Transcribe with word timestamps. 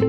Hello, 0.00 0.08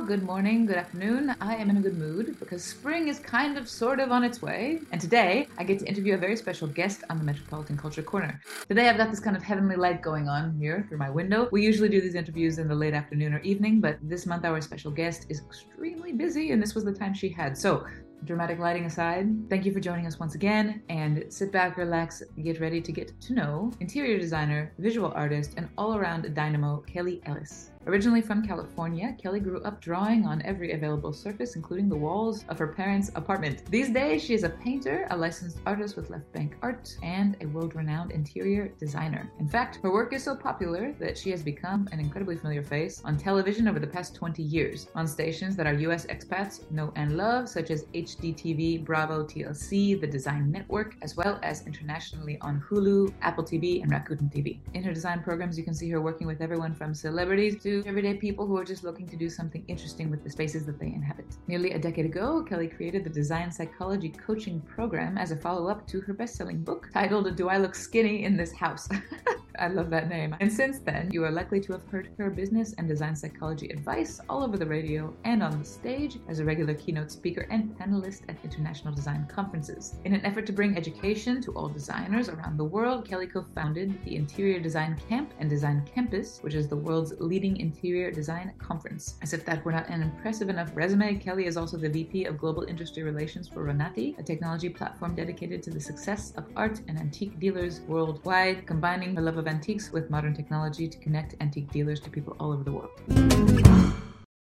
good 0.00 0.22
morning, 0.22 0.64
good 0.64 0.76
afternoon. 0.76 1.36
I 1.42 1.56
am 1.56 1.68
in 1.68 1.76
a 1.76 1.82
good 1.82 1.98
mood 1.98 2.40
because 2.40 2.64
spring 2.64 3.08
is 3.08 3.18
kind 3.18 3.58
of 3.58 3.68
sort 3.68 4.00
of 4.00 4.10
on 4.10 4.24
its 4.24 4.40
way. 4.40 4.80
And 4.90 4.98
today 4.98 5.46
I 5.58 5.64
get 5.64 5.80
to 5.80 5.84
interview 5.84 6.14
a 6.14 6.16
very 6.16 6.36
special 6.36 6.66
guest 6.66 7.04
on 7.10 7.18
the 7.18 7.24
Metropolitan 7.24 7.76
Culture 7.76 8.00
Corner. 8.00 8.40
Today 8.66 8.88
I've 8.88 8.96
got 8.96 9.10
this 9.10 9.20
kind 9.20 9.36
of 9.36 9.42
heavenly 9.42 9.76
light 9.76 10.00
going 10.00 10.26
on 10.26 10.56
here 10.58 10.86
through 10.88 10.96
my 10.96 11.10
window. 11.10 11.50
We 11.52 11.62
usually 11.62 11.90
do 11.90 12.00
these 12.00 12.14
interviews 12.14 12.56
in 12.56 12.66
the 12.66 12.74
late 12.74 12.94
afternoon 12.94 13.34
or 13.34 13.40
evening, 13.40 13.82
but 13.82 13.98
this 14.00 14.24
month 14.24 14.46
our 14.46 14.62
special 14.62 14.90
guest 14.90 15.26
is 15.28 15.40
extremely 15.40 16.12
busy 16.12 16.52
and 16.52 16.62
this 16.62 16.74
was 16.74 16.84
the 16.84 16.94
time 16.94 17.12
she 17.12 17.28
had. 17.28 17.58
So 17.58 17.84
dramatic 18.24 18.58
lighting 18.58 18.84
aside, 18.86 19.28
thank 19.48 19.64
you 19.64 19.72
for 19.72 19.80
joining 19.80 20.06
us 20.06 20.18
once 20.18 20.34
again. 20.34 20.82
And 20.88 21.24
sit 21.28 21.52
back, 21.52 21.76
relax, 21.76 22.22
get 22.42 22.60
ready 22.60 22.80
to 22.80 22.92
get 22.92 23.18
to 23.22 23.32
know 23.32 23.72
interior 23.80 24.18
designer, 24.18 24.72
visual 24.78 25.12
artist, 25.14 25.54
and 25.56 25.68
all 25.78 25.96
around 25.96 26.34
dynamo 26.34 26.84
Kelli 26.86 27.20
Ellis. 27.26 27.70
Originally 27.86 28.20
from 28.20 28.46
California, 28.46 29.16
Kelli 29.22 29.42
grew 29.42 29.62
up 29.62 29.80
drawing 29.80 30.26
on 30.26 30.42
every 30.42 30.72
available 30.72 31.12
surface, 31.12 31.56
including 31.56 31.88
the 31.88 31.96
walls 31.96 32.44
of 32.48 32.58
her 32.58 32.66
parents' 32.66 33.10
apartment. 33.14 33.64
These 33.70 33.90
days, 33.90 34.22
she 34.22 34.34
is 34.34 34.44
a 34.44 34.50
painter, 34.50 35.06
a 35.10 35.16
licensed 35.16 35.58
artist 35.64 35.96
with 35.96 36.10
Left 36.10 36.30
Bank 36.32 36.56
Art, 36.60 36.96
and 37.02 37.36
a 37.40 37.46
world 37.46 37.74
renowned 37.74 38.10
interior 38.10 38.68
designer. 38.78 39.30
In 39.38 39.48
fact, 39.48 39.78
her 39.82 39.92
work 39.92 40.12
is 40.12 40.22
so 40.22 40.34
popular 40.34 40.92
that 40.98 41.16
she 41.16 41.30
has 41.30 41.42
become 41.42 41.88
an 41.92 42.00
incredibly 42.00 42.36
familiar 42.36 42.62
face 42.62 43.00
on 43.04 43.16
television 43.16 43.68
over 43.68 43.78
the 43.78 43.86
past 43.86 44.14
20 44.14 44.42
years, 44.42 44.88
on 44.94 45.06
stations 45.06 45.56
that 45.56 45.66
our 45.66 45.74
US 45.74 46.06
expats 46.06 46.70
know 46.70 46.92
and 46.96 47.16
love, 47.16 47.48
such 47.48 47.70
as 47.70 47.84
HGTV, 47.94 48.84
Bravo, 48.84 49.24
TLC, 49.24 50.00
the 50.00 50.06
Design 50.06 50.50
Network, 50.50 50.96
as 51.02 51.16
well 51.16 51.38
as 51.42 51.66
internationally 51.66 52.38
on 52.40 52.60
Hulu, 52.68 53.12
Apple 53.22 53.44
TV, 53.44 53.82
and 53.82 53.90
Rakuten 53.90 54.30
TV. 54.32 54.58
In 54.74 54.82
her 54.82 54.92
design 54.92 55.22
programs, 55.22 55.56
you 55.56 55.64
can 55.64 55.74
see 55.74 55.88
her 55.90 56.00
working 56.00 56.26
with 56.26 56.42
everyone 56.42 56.74
from 56.74 56.94
celebrities 56.94 57.62
to 57.62 57.67
everyday 57.86 58.14
people 58.14 58.46
who 58.46 58.56
are 58.56 58.64
just 58.64 58.84
looking 58.84 59.06
to 59.08 59.16
do 59.16 59.28
something 59.28 59.64
interesting 59.68 60.10
with 60.10 60.22
the 60.24 60.30
spaces 60.30 60.64
that 60.66 60.78
they 60.78 60.86
inhabit. 60.86 61.26
Nearly 61.46 61.72
a 61.72 61.78
decade 61.78 62.06
ago, 62.06 62.44
Kelli 62.48 62.74
created 62.74 63.04
the 63.04 63.10
Design 63.10 63.50
Psychology 63.50 64.10
Coaching 64.10 64.60
Program 64.60 65.18
as 65.18 65.30
a 65.30 65.36
follow 65.36 65.68
up 65.68 65.86
to 65.88 66.00
her 66.02 66.12
best 66.12 66.36
selling 66.36 66.62
book 66.62 66.88
titled 66.92 67.34
Do 67.36 67.48
I 67.48 67.58
Look 67.58 67.74
Skinny 67.74 68.24
in 68.24 68.36
This 68.36 68.52
House? 68.52 68.88
I 69.58 69.68
love 69.68 69.90
that 69.90 70.08
name. 70.08 70.36
And 70.40 70.52
since 70.52 70.78
then, 70.78 71.10
you 71.10 71.24
are 71.24 71.30
likely 71.30 71.60
to 71.60 71.72
have 71.72 71.86
heard 71.88 72.10
her 72.18 72.30
business 72.30 72.74
and 72.78 72.86
design 72.86 73.16
psychology 73.16 73.68
advice 73.70 74.20
all 74.28 74.44
over 74.44 74.56
the 74.56 74.66
radio 74.66 75.12
and 75.24 75.42
on 75.42 75.58
the 75.58 75.64
stage 75.64 76.18
as 76.28 76.38
a 76.38 76.44
regular 76.44 76.74
keynote 76.74 77.10
speaker 77.10 77.46
and 77.50 77.76
panelist 77.78 78.22
at 78.28 78.36
international 78.44 78.94
design 78.94 79.26
conferences. 79.26 79.96
In 80.04 80.14
an 80.14 80.24
effort 80.24 80.46
to 80.46 80.52
bring 80.52 80.76
education 80.76 81.40
to 81.42 81.52
all 81.52 81.68
designers 81.68 82.28
around 82.28 82.56
the 82.56 82.64
world, 82.64 83.08
Kelli 83.08 83.32
co 83.32 83.44
founded 83.54 83.98
the 84.04 84.14
Interior 84.14 84.60
Design 84.60 84.96
Camp 85.08 85.34
and 85.40 85.50
Design 85.50 85.84
Campus, 85.92 86.38
which 86.42 86.54
is 86.54 86.68
the 86.68 86.76
world's 86.76 87.14
leading 87.18 87.56
interior 87.56 88.12
design 88.12 88.52
conference. 88.58 89.16
As 89.22 89.32
if 89.32 89.44
that 89.46 89.64
were 89.64 89.72
not 89.72 89.88
an 89.88 90.02
impressive 90.02 90.48
enough 90.48 90.70
resume, 90.74 91.18
Kelli 91.18 91.46
is 91.46 91.56
also 91.56 91.76
the 91.76 91.88
VP 91.88 92.26
of 92.26 92.38
Global 92.38 92.62
Industry 92.62 93.02
Relations 93.02 93.48
for 93.48 93.64
Ronati, 93.64 94.18
a 94.18 94.22
technology 94.22 94.68
platform 94.68 95.14
dedicated 95.14 95.62
to 95.64 95.70
the 95.70 95.80
success 95.80 96.32
of 96.36 96.44
art 96.54 96.80
and 96.86 96.98
antique 96.98 97.40
dealers 97.40 97.80
worldwide, 97.88 98.66
combining 98.66 99.16
her 99.16 99.22
love 99.22 99.36
of 99.36 99.47
antiques 99.48 99.90
with 99.90 100.10
modern 100.10 100.34
technology 100.34 100.86
to 100.86 100.98
connect 100.98 101.34
antique 101.40 101.70
dealers 101.72 102.00
to 102.00 102.10
people 102.10 102.36
all 102.38 102.52
over 102.52 102.62
the 102.62 102.72
world. 102.72 102.90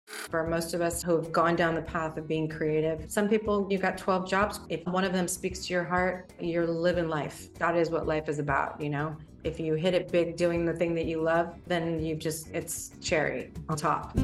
For 0.07 0.47
most 0.47 0.73
of 0.73 0.81
us 0.81 1.03
who 1.03 1.15
have 1.15 1.31
gone 1.31 1.55
down 1.55 1.75
the 1.75 1.81
path 1.81 2.17
of 2.17 2.27
being 2.27 2.47
creative, 2.47 3.11
some 3.11 3.27
people, 3.27 3.67
you've 3.69 3.81
got 3.81 3.97
12 3.97 4.29
jobs. 4.29 4.59
If 4.69 4.85
one 4.85 5.03
of 5.03 5.11
them 5.13 5.27
speaks 5.27 5.65
to 5.65 5.73
your 5.73 5.83
heart, 5.83 6.31
you're 6.39 6.67
living 6.67 7.09
life. 7.09 7.53
That 7.55 7.75
is 7.75 7.89
what 7.89 8.07
life 8.07 8.29
is 8.29 8.39
about, 8.39 8.79
you 8.79 8.89
know? 8.89 9.15
If 9.43 9.59
you 9.59 9.73
hit 9.73 9.93
it 9.93 10.11
big 10.11 10.37
doing 10.37 10.65
the 10.65 10.73
thing 10.73 10.93
that 10.95 11.05
you 11.05 11.21
love, 11.21 11.55
then 11.65 11.99
you 11.99 12.15
just, 12.15 12.49
it's 12.53 12.91
cherry 13.01 13.51
on 13.67 13.77
top. 13.77 14.15